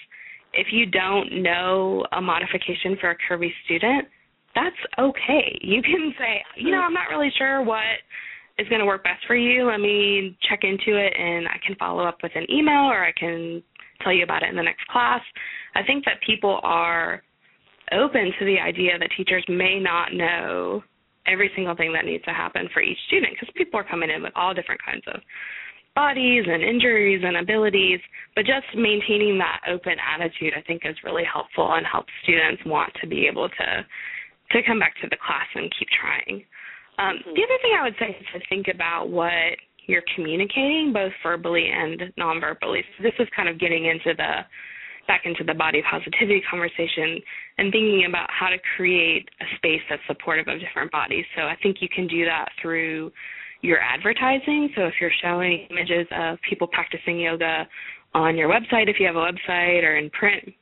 if 0.54 0.68
you 0.72 0.86
don't 0.86 1.42
know 1.42 2.06
a 2.12 2.22
modification 2.22 2.98
for 3.00 3.12
a 3.12 3.18
curvy 3.30 3.52
student, 3.66 4.08
that's 4.54 4.76
okay. 5.00 5.58
You 5.62 5.82
can 5.82 6.14
say, 6.20 6.44
you 6.56 6.72
know, 6.72 6.82
I'm 6.82 6.94
not 6.94 7.10
really 7.10 7.32
sure 7.38 7.64
what 7.64 7.84
is 8.62 8.70
going 8.70 8.80
to 8.80 8.86
work 8.86 9.04
best 9.04 9.26
for 9.26 9.36
you. 9.36 9.66
Let 9.66 9.80
me 9.80 10.38
check 10.48 10.60
into 10.64 10.98
it 10.98 11.14
and 11.18 11.48
I 11.48 11.60
can 11.66 11.76
follow 11.76 12.04
up 12.04 12.18
with 12.22 12.32
an 12.36 12.46
email 12.50 12.86
or 12.86 13.04
I 13.04 13.12
can 13.18 13.64
tell 14.04 14.14
you 14.14 14.24
about 14.24 14.44
it 14.44 14.50
in 14.50 14.56
the 14.56 14.64
next 14.64 14.86
class. 14.88 15.22
I 15.76 15.84
think 15.84 16.06
that 16.06 16.22
people 16.26 16.60
are 16.64 17.24
open 17.92 18.32
to 18.40 18.46
the 18.46 18.60
idea 18.60 18.98
that 19.00 19.10
teachers 19.18 19.44
may 19.50 19.80
not 19.80 20.14
know 20.14 20.84
every 21.28 21.52
single 21.56 21.76
thing 21.76 21.94
that 21.94 22.06
needs 22.06 22.24
to 22.26 22.32
happen 22.32 22.70
for 22.74 22.82
each 22.82 22.98
student 23.08 23.34
because 23.34 23.54
people 23.56 23.80
are 23.80 23.84
coming 23.84 24.10
in 24.10 24.24
with 24.24 24.34
all 24.36 24.54
different 24.54 24.82
kinds 24.84 25.04
of 25.08 25.22
bodies 25.94 26.46
and 26.48 26.64
injuries 26.64 27.22
and 27.24 27.38
abilities, 27.38 28.00
but 28.36 28.46
just 28.46 28.66
maintaining 28.76 29.38
that 29.38 29.60
open 29.70 29.96
attitude 30.00 30.54
I 30.58 30.62
think 30.62 30.84
is 30.86 30.96
really 31.04 31.24
helpful 31.26 31.74
and 31.74 31.86
helps 31.86 32.12
students 32.24 32.64
want 32.66 32.92
to 33.02 33.08
be 33.08 33.28
able 33.28 33.50
to 33.50 33.86
to 34.52 34.64
come 34.68 34.80
back 34.80 34.96
to 35.02 35.08
the 35.10 35.18
class 35.26 35.48
and 35.56 35.72
keep 35.80 35.88
trying. 35.96 36.44
Um, 37.00 37.18
mm-hmm. 37.18 37.34
The 37.34 37.44
other 37.44 37.60
thing 37.62 37.74
I 37.78 37.84
would 37.84 37.96
say 38.00 38.18
is 38.20 38.28
to 38.34 38.40
think 38.50 38.68
about 38.74 39.10
what 39.10 39.58
you're 39.88 40.04
communicating, 40.16 40.92
both 40.94 41.12
verbally 41.24 41.70
and 41.74 42.02
nonverbally. 42.20 42.82
So 42.98 43.04
this 43.04 43.14
is 43.20 43.28
kind 43.36 43.50
of 43.50 43.60
getting 43.60 43.86
into 43.86 44.16
the 44.16 44.46
back 45.08 45.22
into 45.26 45.44
the 45.44 45.54
body 45.54 45.82
positivity 45.90 46.42
conversation 46.50 47.20
and 47.58 47.72
thinking 47.72 48.06
about 48.08 48.30
how 48.30 48.48
to 48.48 48.58
create 48.78 49.28
a 49.42 49.46
space 49.58 49.82
that's 49.90 50.02
supportive 50.08 50.48
of 50.48 50.60
different 50.60 50.92
bodies. 50.92 51.26
So 51.36 51.44
I 51.44 51.58
think 51.62 51.78
you 51.82 51.90
can 51.90 52.08
do 52.08 52.24
that 52.26 52.50
through 52.62 53.12
your 53.62 53.80
advertising. 53.82 54.70
So 54.76 54.84
if 54.86 54.94
you're 55.02 55.12
showing 55.22 55.68
images 55.70 56.08
of 56.12 56.38
people 56.48 56.68
practicing 56.68 57.20
yoga 57.20 57.68
on 58.14 58.38
your 58.38 58.50
website, 58.50 58.90
if 58.90 59.00
you 59.00 59.08
have 59.08 59.16
a 59.16 59.20
website 59.20 59.84
or 59.84 59.98
in 59.98 60.10
print 60.12 60.54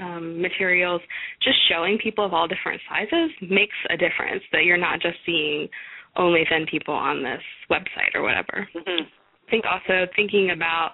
um, 0.00 0.40
materials, 0.40 1.00
just 1.42 1.56
showing 1.68 1.98
people 1.98 2.24
of 2.24 2.32
all 2.32 2.48
different 2.48 2.80
sizes 2.88 3.30
makes 3.42 3.76
a 3.90 3.96
difference. 3.96 4.42
That 4.52 4.64
you're 4.64 4.76
not 4.76 5.00
just 5.00 5.16
seeing 5.26 5.68
only 6.16 6.44
thin 6.48 6.66
people 6.70 6.94
on 6.94 7.22
this 7.22 7.42
website 7.70 8.14
or 8.14 8.22
whatever. 8.22 8.68
Mm-hmm. 8.74 9.04
I 9.04 9.50
think 9.50 9.64
also 9.64 10.10
thinking 10.14 10.50
about 10.50 10.92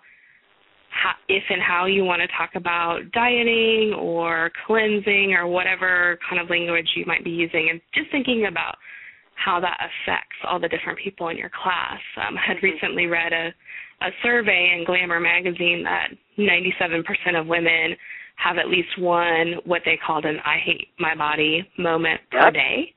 how, 0.91 1.13
if 1.29 1.43
and 1.51 1.61
how 1.61 1.87
you 1.87 2.05
want 2.05 2.23
to 2.23 2.29
talk 2.29 2.51
about 2.55 3.01
dieting 3.13 3.95
or 3.99 4.51
cleansing 4.67 5.35
or 5.37 5.47
whatever 5.47 6.19
kind 6.29 6.41
of 6.41 6.49
language 6.51 6.89
you 6.95 7.05
might 7.07 7.25
be 7.25 7.31
using, 7.31 7.69
and 7.71 7.81
just 7.95 8.11
thinking 8.13 8.47
about 8.49 8.77
how 9.35 9.61
that 9.61 9.79
affects 9.81 10.37
all 10.49 10.61
the 10.61 10.69
different 10.69 10.99
people 10.99 11.29
in 11.29 11.37
your 11.37 11.51
class. 11.51 12.01
Um, 12.17 12.37
I 12.37 12.41
had 12.47 12.57
mm-hmm. 12.59 12.67
recently 12.67 13.07
read 13.07 13.33
a, 13.33 13.49
a 14.03 14.11
survey 14.23 14.77
in 14.77 14.85
Glamour 14.85 15.21
magazine 15.21 15.85
that 15.85 16.09
97% 16.39 17.41
of 17.41 17.47
women 17.47 17.97
have 18.37 18.59
at 18.59 18.69
least 18.69 18.99
one 18.99 19.55
what 19.65 19.83
they 19.85 19.99
called 20.05 20.25
an 20.25 20.39
I 20.45 20.59
hate 20.65 20.89
my 20.99 21.15
body 21.15 21.69
moment 21.79 22.21
yep. 22.33 22.43
per 22.43 22.51
day. 22.51 22.95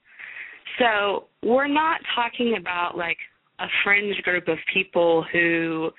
So 0.80 1.26
we're 1.44 1.68
not 1.68 2.02
talking 2.16 2.56
about 2.60 2.98
like 2.98 3.18
a 3.60 3.68
fringe 3.84 4.16
group 4.24 4.48
of 4.48 4.58
people 4.74 5.26
who 5.32 5.90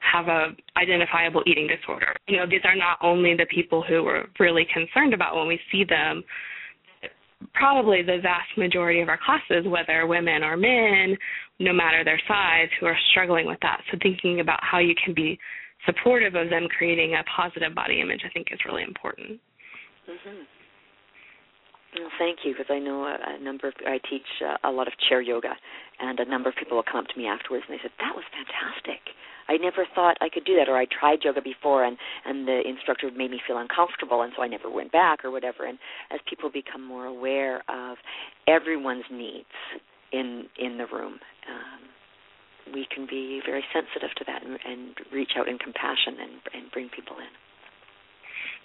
have 0.00 0.28
a 0.28 0.54
identifiable 0.76 1.42
eating 1.46 1.66
disorder. 1.66 2.14
You 2.28 2.38
know, 2.38 2.46
these 2.48 2.60
are 2.64 2.76
not 2.76 2.98
only 3.02 3.34
the 3.34 3.46
people 3.46 3.82
who 3.82 4.04
we're 4.04 4.26
really 4.38 4.66
concerned 4.72 5.12
about 5.12 5.36
when 5.36 5.48
we 5.48 5.58
see 5.72 5.84
them. 5.84 6.22
Probably 7.54 8.02
the 8.02 8.18
vast 8.22 8.56
majority 8.56 9.00
of 9.00 9.08
our 9.08 9.18
classes, 9.24 9.64
whether 9.66 10.06
women 10.06 10.42
or 10.42 10.56
men, 10.56 11.16
no 11.60 11.72
matter 11.72 12.04
their 12.04 12.20
size, 12.26 12.68
who 12.80 12.86
are 12.86 12.96
struggling 13.10 13.46
with 13.46 13.58
that. 13.62 13.80
So 13.90 13.98
thinking 14.02 14.40
about 14.40 14.58
how 14.62 14.78
you 14.78 14.94
can 15.04 15.14
be 15.14 15.38
supportive 15.88 16.34
of 16.36 16.50
them 16.52 16.68
creating 16.76 17.16
a 17.16 17.24
positive 17.24 17.74
body 17.74 18.00
image, 18.00 18.20
I 18.28 18.30
think 18.30 18.48
is 18.52 18.60
really 18.68 18.84
important. 18.84 19.40
Mm-hmm. 20.04 20.44
Well, 21.96 22.12
thank 22.18 22.44
you, 22.44 22.52
because 22.52 22.68
I 22.68 22.78
know 22.78 23.04
a, 23.08 23.16
a 23.16 23.42
number 23.42 23.66
of 23.68 23.74
I 23.86 23.96
teach 24.10 24.28
uh, 24.44 24.68
a 24.68 24.70
lot 24.70 24.88
of 24.88 24.94
chair 25.08 25.22
yoga, 25.22 25.56
and 25.98 26.20
a 26.20 26.28
number 26.28 26.50
of 26.50 26.54
people 26.60 26.76
will 26.76 26.84
come 26.84 27.00
up 27.00 27.08
to 27.08 27.18
me 27.18 27.26
afterwards 27.26 27.64
and 27.66 27.72
they 27.72 27.82
said 27.82 27.96
that 27.98 28.14
was 28.14 28.24
fantastic. 28.28 29.00
I 29.48 29.56
never 29.56 29.86
thought 29.94 30.18
I 30.20 30.28
could 30.28 30.44
do 30.44 30.54
that, 30.56 30.68
or 30.68 30.76
I 30.76 30.84
tried 30.84 31.24
yoga 31.24 31.40
before, 31.40 31.84
and 31.84 31.96
and 32.26 32.46
the 32.46 32.60
instructor 32.68 33.10
made 33.10 33.30
me 33.30 33.40
feel 33.46 33.56
uncomfortable, 33.56 34.20
and 34.20 34.32
so 34.36 34.42
I 34.42 34.48
never 34.48 34.70
went 34.70 34.92
back 34.92 35.24
or 35.24 35.30
whatever. 35.30 35.64
And 35.64 35.78
as 36.12 36.20
people 36.28 36.50
become 36.52 36.84
more 36.84 37.06
aware 37.06 37.62
of 37.70 37.96
everyone's 38.46 39.08
needs 39.10 39.48
in 40.12 40.44
in 40.58 40.76
the 40.76 40.84
room, 40.92 41.14
um, 41.48 41.80
we 42.72 42.86
can 42.94 43.06
be 43.06 43.40
very 43.44 43.64
sensitive 43.72 44.10
to 44.16 44.24
that 44.26 44.44
and, 44.44 44.58
and 44.64 44.96
reach 45.12 45.32
out 45.36 45.48
in 45.48 45.58
compassion 45.58 46.16
and, 46.20 46.32
and 46.54 46.72
bring 46.72 46.88
people 46.94 47.16
in. 47.18 47.32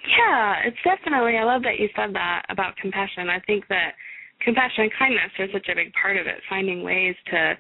Yeah, 0.04 0.68
it's 0.68 0.82
definitely. 0.84 1.38
I 1.38 1.44
love 1.44 1.64
that 1.64 1.80
you 1.80 1.88
said 1.96 2.14
that 2.14 2.44
about 2.50 2.76
compassion. 2.76 3.30
I 3.30 3.40
think 3.48 3.68
that 3.70 3.96
compassion 4.44 4.84
and 4.84 4.92
kindness 5.00 5.32
are 5.40 5.48
such 5.54 5.68
a 5.72 5.76
big 5.76 5.94
part 5.94 6.18
of 6.18 6.28
it. 6.28 6.44
Finding 6.50 6.84
ways 6.84 7.16
to 7.32 7.56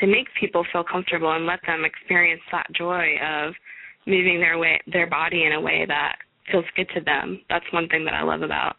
to 0.00 0.06
make 0.06 0.28
people 0.38 0.66
feel 0.70 0.84
comfortable 0.84 1.32
and 1.32 1.46
let 1.46 1.60
them 1.66 1.84
experience 1.84 2.42
that 2.52 2.66
joy 2.76 3.16
of 3.24 3.54
moving 4.06 4.38
their 4.38 4.58
way 4.58 4.78
their 4.92 5.08
body 5.08 5.44
in 5.44 5.52
a 5.52 5.60
way 5.60 5.86
that 5.88 6.16
feels 6.52 6.64
good 6.76 6.88
to 6.94 7.00
them. 7.00 7.40
That's 7.48 7.64
one 7.72 7.88
thing 7.88 8.04
that 8.04 8.14
I 8.14 8.22
love 8.22 8.42
about 8.42 8.76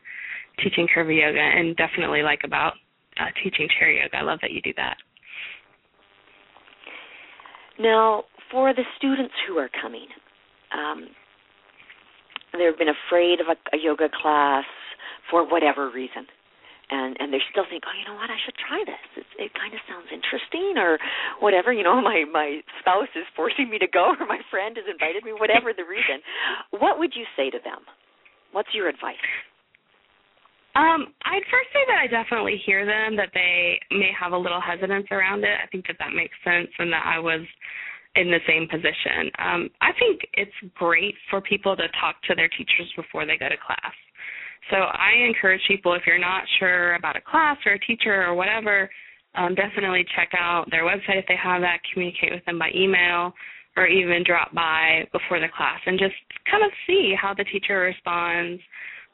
teaching 0.63 0.87
curvy 0.95 1.21
yoga 1.21 1.39
and 1.39 1.75
definitely 1.77 2.21
like 2.21 2.41
about 2.43 2.73
uh, 3.19 3.25
teaching 3.43 3.67
chair 3.79 3.91
yoga. 3.91 4.17
I 4.17 4.21
love 4.21 4.39
that 4.41 4.51
you 4.51 4.61
do 4.61 4.73
that. 4.77 4.97
Now, 7.79 8.23
for 8.51 8.73
the 8.73 8.83
students 8.97 9.33
who 9.47 9.57
are 9.57 9.69
coming, 9.81 10.07
um, 10.73 11.07
they've 12.53 12.77
been 12.77 12.89
afraid 12.89 13.39
of 13.39 13.47
a, 13.47 13.75
a 13.75 13.79
yoga 13.79 14.09
class 14.21 14.65
for 15.29 15.47
whatever 15.49 15.89
reason 15.89 16.27
and 16.89 17.15
and 17.19 17.31
they 17.33 17.41
still 17.53 17.65
think, 17.69 17.85
oh, 17.85 17.93
you 17.93 18.05
know 18.05 18.17
what, 18.17 18.29
I 18.29 18.37
should 18.43 18.57
try 18.57 18.81
this. 18.85 19.05
It, 19.15 19.49
it 19.49 19.51
kind 19.53 19.73
of 19.73 19.81
sounds 19.85 20.09
interesting, 20.09 20.77
or 20.77 20.97
whatever. 21.39 21.71
You 21.71 21.83
know, 21.85 22.01
my 22.09 22.25
my 22.25 22.61
spouse 22.81 23.13
is 23.15 23.25
forcing 23.35 23.69
me 23.69 23.77
to 23.79 23.87
go, 23.87 24.13
or 24.19 24.25
my 24.25 24.41
friend 24.49 24.75
has 24.77 24.85
invited 24.89 25.23
me. 25.23 25.31
Whatever 25.37 25.71
the 25.73 25.85
reason, 25.85 26.21
what 26.73 26.97
would 26.99 27.13
you 27.15 27.25
say 27.37 27.49
to 27.49 27.61
them? 27.61 27.85
What's 28.51 28.73
your 28.73 28.89
advice? 28.89 29.21
Um, 30.75 31.13
I'd 31.25 31.49
first 31.49 31.69
say 31.73 31.81
that 31.87 31.99
I 32.03 32.07
definitely 32.07 32.61
hear 32.65 32.85
them 32.85 33.15
that 33.17 33.31
they 33.33 33.79
may 33.91 34.11
have 34.19 34.33
a 34.33 34.37
little 34.37 34.61
hesitance 34.61 35.07
around 35.11 35.43
it. 35.43 35.57
I 35.61 35.67
think 35.67 35.87
that 35.87 35.97
that 35.99 36.13
makes 36.13 36.35
sense, 36.43 36.69
and 36.77 36.93
that 36.93 37.05
I 37.05 37.19
was 37.19 37.41
in 38.15 38.29
the 38.29 38.39
same 38.47 38.67
position. 38.67 39.31
Um, 39.39 39.69
I 39.81 39.91
think 39.97 40.21
it's 40.33 40.73
great 40.75 41.15
for 41.29 41.41
people 41.41 41.75
to 41.75 41.87
talk 41.99 42.21
to 42.27 42.35
their 42.35 42.49
teachers 42.49 42.91
before 42.95 43.25
they 43.25 43.37
go 43.37 43.49
to 43.49 43.57
class. 43.57 43.93
So 44.69 44.77
I 44.77 45.25
encourage 45.27 45.61
people 45.67 45.93
if 45.93 46.03
you're 46.05 46.19
not 46.19 46.43
sure 46.59 46.95
about 46.95 47.15
a 47.15 47.21
class 47.21 47.57
or 47.65 47.73
a 47.73 47.79
teacher 47.79 48.25
or 48.25 48.35
whatever, 48.35 48.89
um, 49.35 49.55
definitely 49.55 50.05
check 50.15 50.29
out 50.37 50.69
their 50.69 50.83
website 50.83 51.17
if 51.17 51.25
they 51.27 51.37
have 51.41 51.61
that. 51.61 51.79
Communicate 51.93 52.31
with 52.31 52.45
them 52.45 52.59
by 52.59 52.69
email 52.75 53.33
or 53.77 53.87
even 53.87 54.23
drop 54.25 54.53
by 54.53 55.07
before 55.13 55.39
the 55.39 55.47
class 55.55 55.79
and 55.85 55.97
just 55.97 56.15
kind 56.49 56.63
of 56.63 56.71
see 56.85 57.15
how 57.19 57.33
the 57.33 57.45
teacher 57.45 57.79
responds 57.79 58.61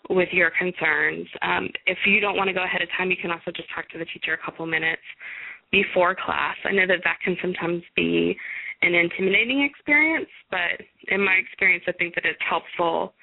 with 0.09 0.29
your 0.31 0.51
concerns. 0.57 1.27
Um, 1.41 1.69
if 1.85 1.97
you 2.05 2.19
don't 2.19 2.37
want 2.37 2.47
to 2.47 2.53
go 2.53 2.63
ahead 2.63 2.81
of 2.81 2.89
time, 2.97 3.09
you 3.09 3.17
can 3.17 3.31
also 3.31 3.51
just 3.55 3.69
talk 3.73 3.89
to 3.89 3.97
the 3.97 4.05
teacher 4.05 4.33
a 4.33 4.45
couple 4.45 4.65
minutes 4.65 5.01
before 5.71 6.15
class. 6.15 6.55
I 6.63 6.71
know 6.71 6.87
that 6.87 7.01
that 7.03 7.17
can 7.23 7.35
sometimes 7.41 7.83
be 7.95 8.35
an 8.81 8.93
intimidating 8.93 9.63
experience, 9.63 10.29
but 10.51 10.81
in 11.07 11.23
my 11.23 11.33
experience, 11.33 11.83
I 11.87 11.91
think 11.93 12.15
that 12.15 12.25
it's 12.25 12.39
helpful 12.47 13.13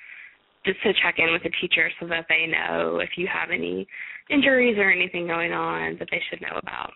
just 0.64 0.83
to 0.83 0.92
check 1.03 1.16
in 1.18 1.33
with 1.33 1.42
the 1.42 1.51
teacher 1.61 1.90
so 2.01 2.07
that 2.07 2.27
they 2.29 2.47
know 2.47 2.99
if 2.99 3.11
you 3.16 3.27
have 3.27 3.51
any 3.51 3.87
injuries 4.31 4.77
or 4.79 4.90
anything 4.90 5.27
going 5.27 5.53
on 5.53 5.97
that 5.99 6.09
they 6.11 6.23
should 6.31 6.40
know 6.40 6.59
about. 6.62 6.92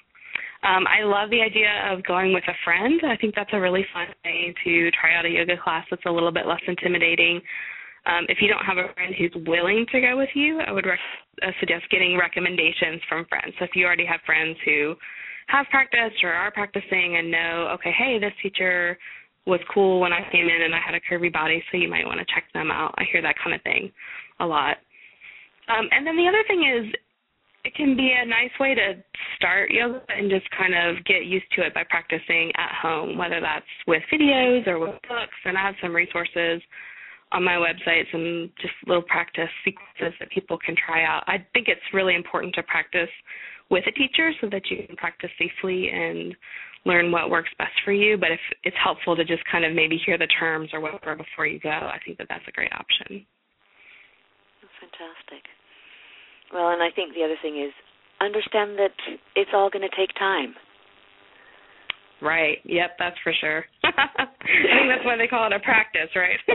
Um, 0.62 0.84
I 0.86 1.04
love 1.04 1.30
the 1.30 1.42
idea 1.42 1.92
of 1.92 2.02
going 2.04 2.32
with 2.32 2.44
a 2.48 2.56
friend. 2.64 3.00
I 3.06 3.16
think 3.16 3.34
that's 3.34 3.50
a 3.52 3.60
really 3.60 3.84
fun 3.92 4.06
way 4.24 4.54
to 4.64 4.90
try 4.92 5.16
out 5.16 5.26
a 5.26 5.28
yoga 5.28 5.56
class 5.62 5.84
that's 5.90 6.06
a 6.06 6.10
little 6.10 6.32
bit 6.32 6.46
less 6.46 6.62
intimidating. 6.66 7.40
Um, 8.06 8.24
if 8.28 8.38
you 8.40 8.48
don't 8.48 8.64
have 8.64 8.78
a 8.78 8.92
friend 8.94 9.14
who's 9.18 9.34
willing 9.46 9.84
to 9.90 10.00
go 10.00 10.16
with 10.16 10.28
you, 10.34 10.60
I 10.60 10.70
would 10.70 10.86
rec- 10.86 10.98
uh, 11.42 11.50
suggest 11.58 11.84
getting 11.90 12.16
recommendations 12.16 13.02
from 13.08 13.26
friends. 13.26 13.52
So 13.58 13.64
if 13.64 13.74
you 13.74 13.84
already 13.84 14.06
have 14.06 14.20
friends 14.24 14.56
who 14.64 14.94
have 15.48 15.66
practiced 15.70 16.22
or 16.22 16.32
are 16.32 16.50
practicing 16.50 17.16
and 17.18 17.30
know, 17.30 17.68
okay, 17.74 17.92
hey, 17.96 18.18
this 18.18 18.32
teacher 18.42 18.96
was 19.46 19.60
cool 19.72 20.00
when 20.00 20.12
I 20.12 20.26
came 20.30 20.48
in 20.48 20.62
and 20.62 20.74
I 20.74 20.80
had 20.84 20.94
a 20.94 21.00
curvy 21.00 21.32
body, 21.32 21.62
so 21.70 21.78
you 21.78 21.88
might 21.88 22.06
want 22.06 22.18
to 22.20 22.26
check 22.34 22.44
them 22.54 22.70
out. 22.70 22.94
I 22.98 23.04
hear 23.10 23.22
that 23.22 23.36
kind 23.42 23.54
of 23.54 23.62
thing 23.62 23.92
a 24.40 24.46
lot. 24.46 24.78
Um, 25.68 25.88
and 25.90 26.06
then 26.06 26.16
the 26.16 26.28
other 26.28 26.42
thing 26.46 26.62
is, 26.62 26.92
it 27.64 27.74
can 27.74 27.96
be 27.96 28.14
a 28.16 28.24
nice 28.24 28.54
way 28.60 28.76
to 28.76 28.94
start 29.36 29.70
yoga 29.72 30.00
and 30.08 30.30
just 30.30 30.46
kind 30.56 30.74
of 30.74 31.04
get 31.04 31.24
used 31.26 31.46
to 31.56 31.66
it 31.66 31.74
by 31.74 31.82
practicing 31.90 32.52
at 32.56 32.70
home, 32.80 33.18
whether 33.18 33.40
that's 33.40 33.66
with 33.88 34.02
videos 34.12 34.64
or 34.68 34.78
with 34.78 34.94
books. 35.08 35.34
And 35.44 35.58
I 35.58 35.62
have 35.62 35.74
some 35.82 35.94
resources 35.94 36.62
on 37.32 37.44
my 37.44 37.54
website, 37.54 38.04
some 38.12 38.50
just 38.60 38.74
little 38.86 39.02
practice 39.02 39.50
sequences 39.64 40.14
that 40.20 40.30
people 40.30 40.58
can 40.64 40.74
try 40.76 41.04
out. 41.04 41.24
I 41.26 41.44
think 41.52 41.68
it's 41.68 41.80
really 41.92 42.14
important 42.14 42.54
to 42.54 42.62
practice 42.62 43.10
with 43.70 43.84
a 43.86 43.92
teacher 43.92 44.30
so 44.40 44.48
that 44.50 44.62
you 44.70 44.86
can 44.86 44.96
practice 44.96 45.30
safely 45.38 45.90
and 45.90 46.34
learn 46.84 47.10
what 47.10 47.30
works 47.30 47.50
best 47.58 47.74
for 47.84 47.92
you. 47.92 48.16
But 48.16 48.30
if 48.30 48.40
it's 48.62 48.76
helpful 48.82 49.16
to 49.16 49.24
just 49.24 49.42
kind 49.50 49.64
of 49.64 49.74
maybe 49.74 49.98
hear 50.06 50.16
the 50.16 50.28
terms 50.38 50.70
or 50.72 50.80
whatever 50.80 51.16
before 51.16 51.46
you 51.46 51.58
go, 51.58 51.70
I 51.70 51.98
think 52.04 52.18
that 52.18 52.28
that's 52.30 52.46
a 52.46 52.52
great 52.52 52.72
option. 52.72 53.26
Fantastic. 54.78 55.42
Well, 56.52 56.70
and 56.70 56.82
I 56.82 56.94
think 56.94 57.14
the 57.14 57.24
other 57.24 57.36
thing 57.42 57.58
is 57.58 57.72
understand 58.20 58.78
that 58.78 58.94
it's 59.34 59.50
all 59.52 59.68
going 59.68 59.82
to 59.82 59.96
take 59.96 60.14
time. 60.14 60.54
Right. 62.22 62.58
Yep, 62.64 62.96
that's 62.98 63.16
for 63.22 63.32
sure. 63.40 63.64
I 63.84 64.26
think 64.26 64.88
that's 64.88 65.04
why 65.04 65.16
they 65.16 65.26
call 65.26 65.46
it 65.46 65.52
a 65.52 65.60
practice, 65.60 66.08
right? 66.16 66.40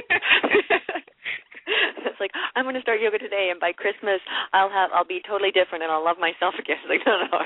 it's 2.05 2.19
like 2.19 2.31
I'm 2.55 2.65
going 2.65 2.75
to 2.75 2.81
start 2.81 3.01
yoga 3.01 3.19
today, 3.19 3.49
and 3.51 3.59
by 3.59 3.71
Christmas 3.71 4.19
I'll 4.53 4.69
have 4.69 4.89
I'll 4.93 5.05
be 5.05 5.21
totally 5.27 5.51
different, 5.51 5.83
and 5.83 5.91
I'll 5.91 6.03
love 6.03 6.17
myself 6.19 6.55
again. 6.57 6.77
It's 6.85 6.89
like 6.89 7.05
no, 7.05 7.13
no. 7.29 7.37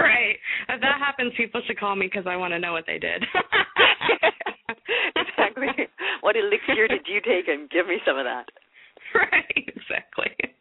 right. 0.00 0.36
If 0.68 0.80
that 0.80 0.98
happens, 0.98 1.32
people 1.36 1.60
should 1.66 1.78
call 1.78 1.94
me 1.94 2.06
because 2.06 2.26
I 2.26 2.36
want 2.36 2.52
to 2.54 2.58
know 2.58 2.72
what 2.72 2.84
they 2.86 2.98
did. 2.98 3.22
exactly. 5.16 5.68
What 6.22 6.36
elixir 6.36 6.88
did 6.88 7.04
you 7.06 7.20
take, 7.20 7.48
and 7.48 7.68
give 7.68 7.86
me 7.86 8.00
some 8.06 8.16
of 8.16 8.24
that. 8.24 8.48
Right. 9.14 9.68
Exactly. 9.68 10.53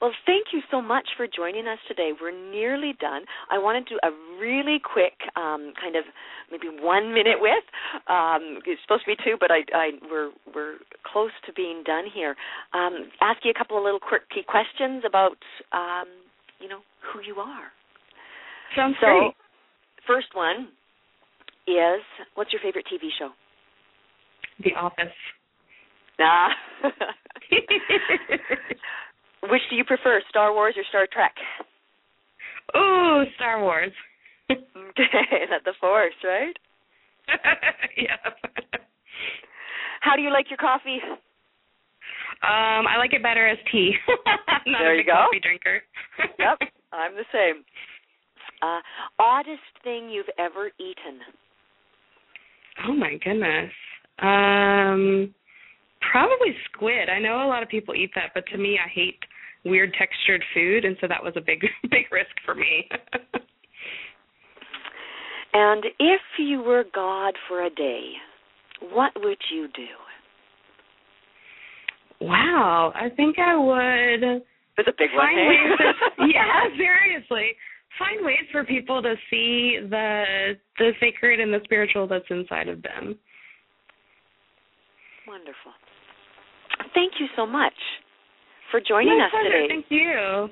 Well, 0.00 0.12
thank 0.26 0.48
you 0.52 0.60
so 0.70 0.82
much 0.82 1.08
for 1.16 1.26
joining 1.26 1.66
us 1.66 1.78
today. 1.88 2.12
We're 2.20 2.30
nearly 2.50 2.94
done. 3.00 3.22
I 3.50 3.56
want 3.58 3.86
to 3.86 3.94
do 3.94 3.98
a 4.02 4.10
really 4.38 4.78
quick, 4.78 5.14
um, 5.36 5.72
kind 5.80 5.96
of 5.96 6.04
maybe 6.50 6.68
one 6.68 7.14
minute 7.14 7.40
with. 7.40 7.64
Um, 8.06 8.60
it's 8.66 8.80
supposed 8.82 9.04
to 9.04 9.16
be 9.16 9.16
two, 9.24 9.36
but 9.40 9.50
I, 9.50 9.64
I 9.72 9.90
we're 10.10 10.30
we're 10.54 10.74
close 11.10 11.30
to 11.46 11.52
being 11.54 11.82
done 11.84 12.04
here. 12.12 12.36
Um, 12.74 13.08
ask 13.22 13.40
you 13.42 13.50
a 13.50 13.58
couple 13.58 13.78
of 13.78 13.84
little 13.84 14.00
quirky 14.00 14.44
questions 14.46 15.02
about, 15.06 15.38
um, 15.72 16.08
you 16.60 16.68
know, 16.68 16.80
who 17.00 17.20
you 17.26 17.40
are. 17.40 17.72
Sounds 18.76 18.96
so, 19.00 19.06
great. 19.06 19.32
First 20.06 20.28
one 20.34 20.68
is 21.66 22.04
what's 22.34 22.52
your 22.52 22.60
favorite 22.62 22.84
TV 22.92 23.08
show? 23.18 23.30
The 24.62 24.74
Office. 24.74 25.08
Nah. 26.18 26.48
Which 29.50 29.62
do 29.70 29.76
you 29.76 29.84
prefer, 29.84 30.20
Star 30.28 30.52
Wars 30.52 30.74
or 30.76 30.84
Star 30.88 31.06
Trek? 31.12 31.34
Ooh, 32.76 33.24
Star 33.36 33.60
Wars. 33.62 33.92
okay, 34.50 35.46
that's 35.50 35.64
the 35.64 35.72
Force, 35.80 36.14
right? 36.24 36.56
yeah. 37.96 38.16
How 40.00 40.14
do 40.14 40.22
you 40.22 40.30
like 40.30 40.46
your 40.50 40.58
coffee? 40.58 40.98
Um, 42.42 42.86
I 42.86 42.96
like 42.98 43.12
it 43.12 43.22
better 43.22 43.48
as 43.48 43.58
tea. 43.72 43.92
I'm 44.08 44.72
not 44.72 44.78
there 44.80 44.94
a 44.94 44.96
you 44.96 45.00
big 45.00 45.06
go. 45.06 45.12
coffee 45.14 45.40
drinker. 45.40 45.82
yep, 46.38 46.58
I'm 46.92 47.14
the 47.14 47.24
same. 47.32 47.64
Uh, 48.62 48.80
oddest 49.18 49.60
thing 49.82 50.08
you've 50.10 50.30
ever 50.38 50.70
eaten? 50.78 51.20
Oh 52.86 52.92
my 52.92 53.16
goodness. 53.24 53.72
Um, 54.20 55.34
probably 56.12 56.54
squid. 56.72 57.08
I 57.08 57.18
know 57.18 57.44
a 57.44 57.48
lot 57.48 57.62
of 57.62 57.68
people 57.68 57.94
eat 57.94 58.10
that, 58.14 58.30
but 58.34 58.46
to 58.52 58.58
me, 58.58 58.78
I 58.82 58.88
hate 58.88 59.18
weird 59.66 59.94
textured 59.98 60.42
food, 60.54 60.84
and 60.84 60.96
so 61.00 61.08
that 61.08 61.22
was 61.22 61.34
a 61.36 61.40
big, 61.40 61.60
big 61.90 62.10
risk 62.10 62.30
for 62.44 62.54
me. 62.54 62.88
and 65.52 65.84
if 65.98 66.20
you 66.38 66.62
were 66.62 66.84
God 66.94 67.34
for 67.48 67.64
a 67.64 67.70
day, 67.70 68.12
what 68.92 69.12
would 69.16 69.38
you 69.52 69.68
do? 69.74 69.86
Wow, 72.20 72.92
I 72.94 73.10
think 73.10 73.38
I 73.38 73.56
would 73.56 74.42
It's 74.78 74.88
a 74.88 74.92
big 74.96 75.10
one. 75.14 75.26
find 75.26 75.38
hey? 75.38 76.28
yeah, 76.34 76.64
seriously, 76.76 77.52
find 77.98 78.24
ways 78.24 78.46
for 78.50 78.64
people 78.64 79.02
to 79.02 79.14
see 79.30 79.78
the 79.82 80.54
the 80.78 80.92
sacred 80.98 81.40
and 81.40 81.52
the 81.52 81.60
spiritual 81.64 82.06
that's 82.06 82.24
inside 82.30 82.68
of 82.68 82.82
them. 82.82 83.18
Wonderful. 85.28 85.72
Thank 86.94 87.14
you 87.20 87.26
so 87.36 87.44
much 87.44 87.74
for 88.76 88.80
joining 88.86 89.18
My 89.18 89.24
us 89.24 89.30
pleasure. 89.30 89.48
today. 89.48 89.66
Thank 89.68 89.86
you. 89.88 90.48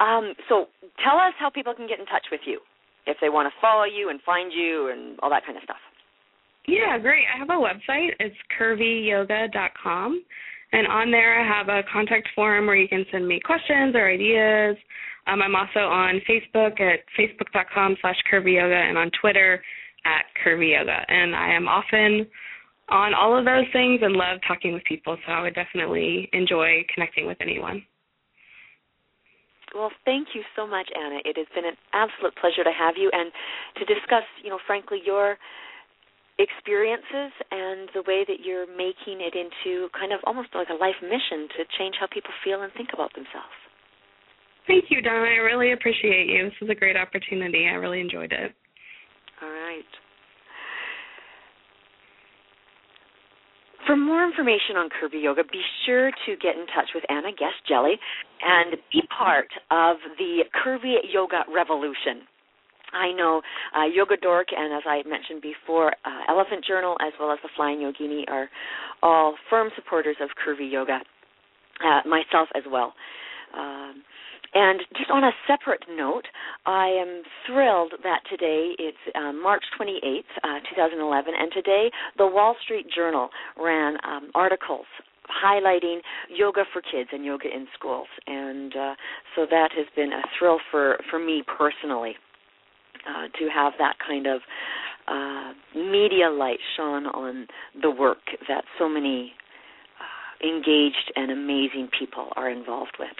Um, 0.00 0.34
so 0.48 0.66
tell 1.04 1.18
us 1.18 1.34
how 1.38 1.50
people 1.50 1.74
can 1.74 1.86
get 1.86 2.00
in 2.00 2.06
touch 2.06 2.24
with 2.32 2.40
you 2.46 2.60
if 3.06 3.18
they 3.20 3.28
want 3.28 3.52
to 3.52 3.54
follow 3.60 3.84
you 3.84 4.08
and 4.08 4.20
find 4.22 4.52
you 4.52 4.88
and 4.88 5.18
all 5.20 5.28
that 5.28 5.44
kind 5.44 5.58
of 5.58 5.64
stuff. 5.64 5.82
Yeah, 6.66 6.96
great. 6.98 7.24
I 7.34 7.38
have 7.38 7.50
a 7.50 7.60
website. 7.60 8.10
It's 8.18 8.36
curvyyoga.com. 8.58 10.24
And 10.72 10.86
on 10.86 11.10
there, 11.10 11.38
I 11.38 11.58
have 11.58 11.68
a 11.68 11.82
contact 11.92 12.28
form 12.34 12.66
where 12.66 12.76
you 12.76 12.88
can 12.88 13.04
send 13.12 13.28
me 13.28 13.40
questions 13.44 13.94
or 13.94 14.08
ideas. 14.08 14.76
Um, 15.26 15.42
I'm 15.42 15.54
also 15.54 15.80
on 15.80 16.20
Facebook 16.28 16.80
at 16.80 17.00
facebook.com 17.18 17.96
slash 18.00 18.16
curvyyoga 18.32 18.88
and 18.88 18.96
on 18.96 19.10
Twitter 19.20 19.62
at 20.06 20.24
curvyyoga. 20.42 21.04
And 21.08 21.36
I 21.36 21.52
am 21.52 21.68
often 21.68 22.26
on 22.88 23.14
all 23.14 23.38
of 23.38 23.44
those 23.44 23.66
things 23.72 24.00
and 24.02 24.14
love 24.14 24.38
talking 24.46 24.72
with 24.72 24.84
people, 24.84 25.16
so 25.26 25.32
I 25.32 25.42
would 25.42 25.54
definitely 25.54 26.28
enjoy 26.32 26.84
connecting 26.94 27.26
with 27.26 27.38
anyone. 27.40 27.82
Well, 29.74 29.90
thank 30.04 30.28
you 30.34 30.42
so 30.54 30.66
much, 30.66 30.88
Anna. 30.94 31.20
It 31.24 31.36
has 31.38 31.46
been 31.54 31.64
an 31.64 31.76
absolute 31.94 32.36
pleasure 32.36 32.64
to 32.64 32.72
have 32.72 32.94
you 32.96 33.08
and 33.12 33.32
to 33.80 33.84
discuss, 33.86 34.24
you 34.44 34.50
know, 34.50 34.58
frankly, 34.66 35.00
your 35.04 35.38
experiences 36.38 37.32
and 37.50 37.88
the 37.94 38.04
way 38.04 38.24
that 38.28 38.44
you're 38.44 38.66
making 38.66 39.20
it 39.20 39.32
into 39.32 39.88
kind 39.96 40.12
of 40.12 40.20
almost 40.24 40.48
like 40.54 40.68
a 40.68 40.76
life 40.76 40.96
mission 41.00 41.48
to 41.56 41.64
change 41.78 41.96
how 42.00 42.06
people 42.12 42.32
feel 42.44 42.62
and 42.62 42.72
think 42.76 42.90
about 42.92 43.12
themselves. 43.14 43.56
Thank 44.66 44.86
you, 44.90 45.02
Donna. 45.02 45.24
I 45.24 45.40
really 45.42 45.72
appreciate 45.72 46.28
you. 46.28 46.44
This 46.44 46.58
is 46.62 46.70
a 46.70 46.74
great 46.74 46.96
opportunity. 46.96 47.66
I 47.68 47.74
really 47.74 48.00
enjoyed 48.00 48.32
it. 48.32 48.52
All 49.42 49.50
right. 49.50 49.90
For 53.92 53.96
more 53.98 54.24
information 54.24 54.76
on 54.78 54.88
Curvy 54.88 55.22
Yoga, 55.22 55.42
be 55.52 55.60
sure 55.84 56.10
to 56.24 56.36
get 56.40 56.56
in 56.56 56.64
touch 56.74 56.88
with 56.94 57.04
Anna 57.10 57.28
Guest-Jelley 57.28 57.96
and 58.40 58.78
be 58.90 59.02
part 59.14 59.48
of 59.70 59.98
the 60.16 60.44
Curvy 60.64 60.94
Yoga 61.12 61.44
revolution. 61.54 62.24
I 62.94 63.12
know 63.12 63.42
uh, 63.76 63.84
Yoga 63.84 64.16
Dork 64.16 64.46
and, 64.56 64.72
as 64.72 64.84
I 64.86 65.06
mentioned 65.06 65.42
before, 65.42 65.88
uh, 66.06 66.20
Elephant 66.26 66.64
Journal 66.64 66.96
as 67.06 67.12
well 67.20 67.32
as 67.32 67.38
the 67.42 67.50
Flying 67.54 67.80
Yogini 67.80 68.22
are 68.28 68.48
all 69.02 69.34
firm 69.50 69.68
supporters 69.76 70.16
of 70.22 70.30
Curvy 70.42 70.72
Yoga. 70.72 71.00
Uh, 71.84 72.08
myself 72.08 72.48
as 72.54 72.62
well. 72.70 72.94
Um, 73.54 74.02
and 74.54 74.80
just 74.96 75.10
on 75.10 75.24
a 75.24 75.32
separate 75.46 75.84
note, 75.90 76.26
I 76.66 76.86
am 76.88 77.22
thrilled 77.46 77.94
that 78.02 78.20
today 78.28 78.72
it's 78.78 78.98
uh, 79.14 79.32
March 79.32 79.64
28th, 79.80 80.20
uh, 80.44 80.60
2011, 80.70 81.34
and 81.38 81.52
today 81.52 81.90
the 82.18 82.26
Wall 82.26 82.54
Street 82.62 82.86
Journal 82.94 83.30
ran 83.58 83.96
um, 84.04 84.30
articles 84.34 84.86
highlighting 85.44 86.00
yoga 86.28 86.64
for 86.72 86.82
kids 86.82 87.10
and 87.12 87.24
yoga 87.24 87.46
in 87.46 87.66
schools, 87.74 88.08
and 88.26 88.74
uh, 88.76 88.94
so 89.34 89.46
that 89.50 89.70
has 89.76 89.86
been 89.96 90.12
a 90.12 90.22
thrill 90.38 90.58
for 90.70 90.98
for 91.10 91.18
me 91.18 91.42
personally 91.46 92.14
uh, 93.08 93.28
to 93.38 93.48
have 93.48 93.72
that 93.78 93.94
kind 94.06 94.26
of 94.26 94.40
uh, 95.08 95.52
media 95.74 96.30
light 96.30 96.58
shone 96.76 97.06
on 97.06 97.46
the 97.80 97.90
work 97.90 98.18
that 98.48 98.64
so 98.78 98.88
many 98.88 99.32
uh, 99.98 100.46
engaged 100.46 101.12
and 101.16 101.30
amazing 101.30 101.88
people 101.98 102.28
are 102.36 102.50
involved 102.50 102.96
with. 102.98 103.16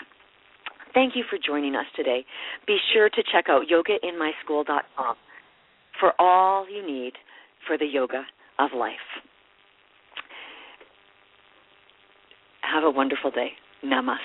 Thank 0.94 1.16
you 1.16 1.24
for 1.28 1.38
joining 1.44 1.74
us 1.74 1.87
today. 1.96 2.24
Be 2.66 2.76
sure 2.92 3.09
to 3.09 3.22
check 3.33 3.46
out 3.48 3.62
yogainmyschool.com 3.70 5.16
for 5.98 6.12
all 6.18 6.66
you 6.68 6.87
need 6.87 7.12
for 7.66 7.78
the 7.78 7.87
yoga 7.87 8.24
of 8.59 8.70
life. 8.76 8.94
Have 12.62 12.85
a 12.85 12.90
wonderful 12.90 13.31
day. 13.31 13.50
Namaste. 13.85 14.18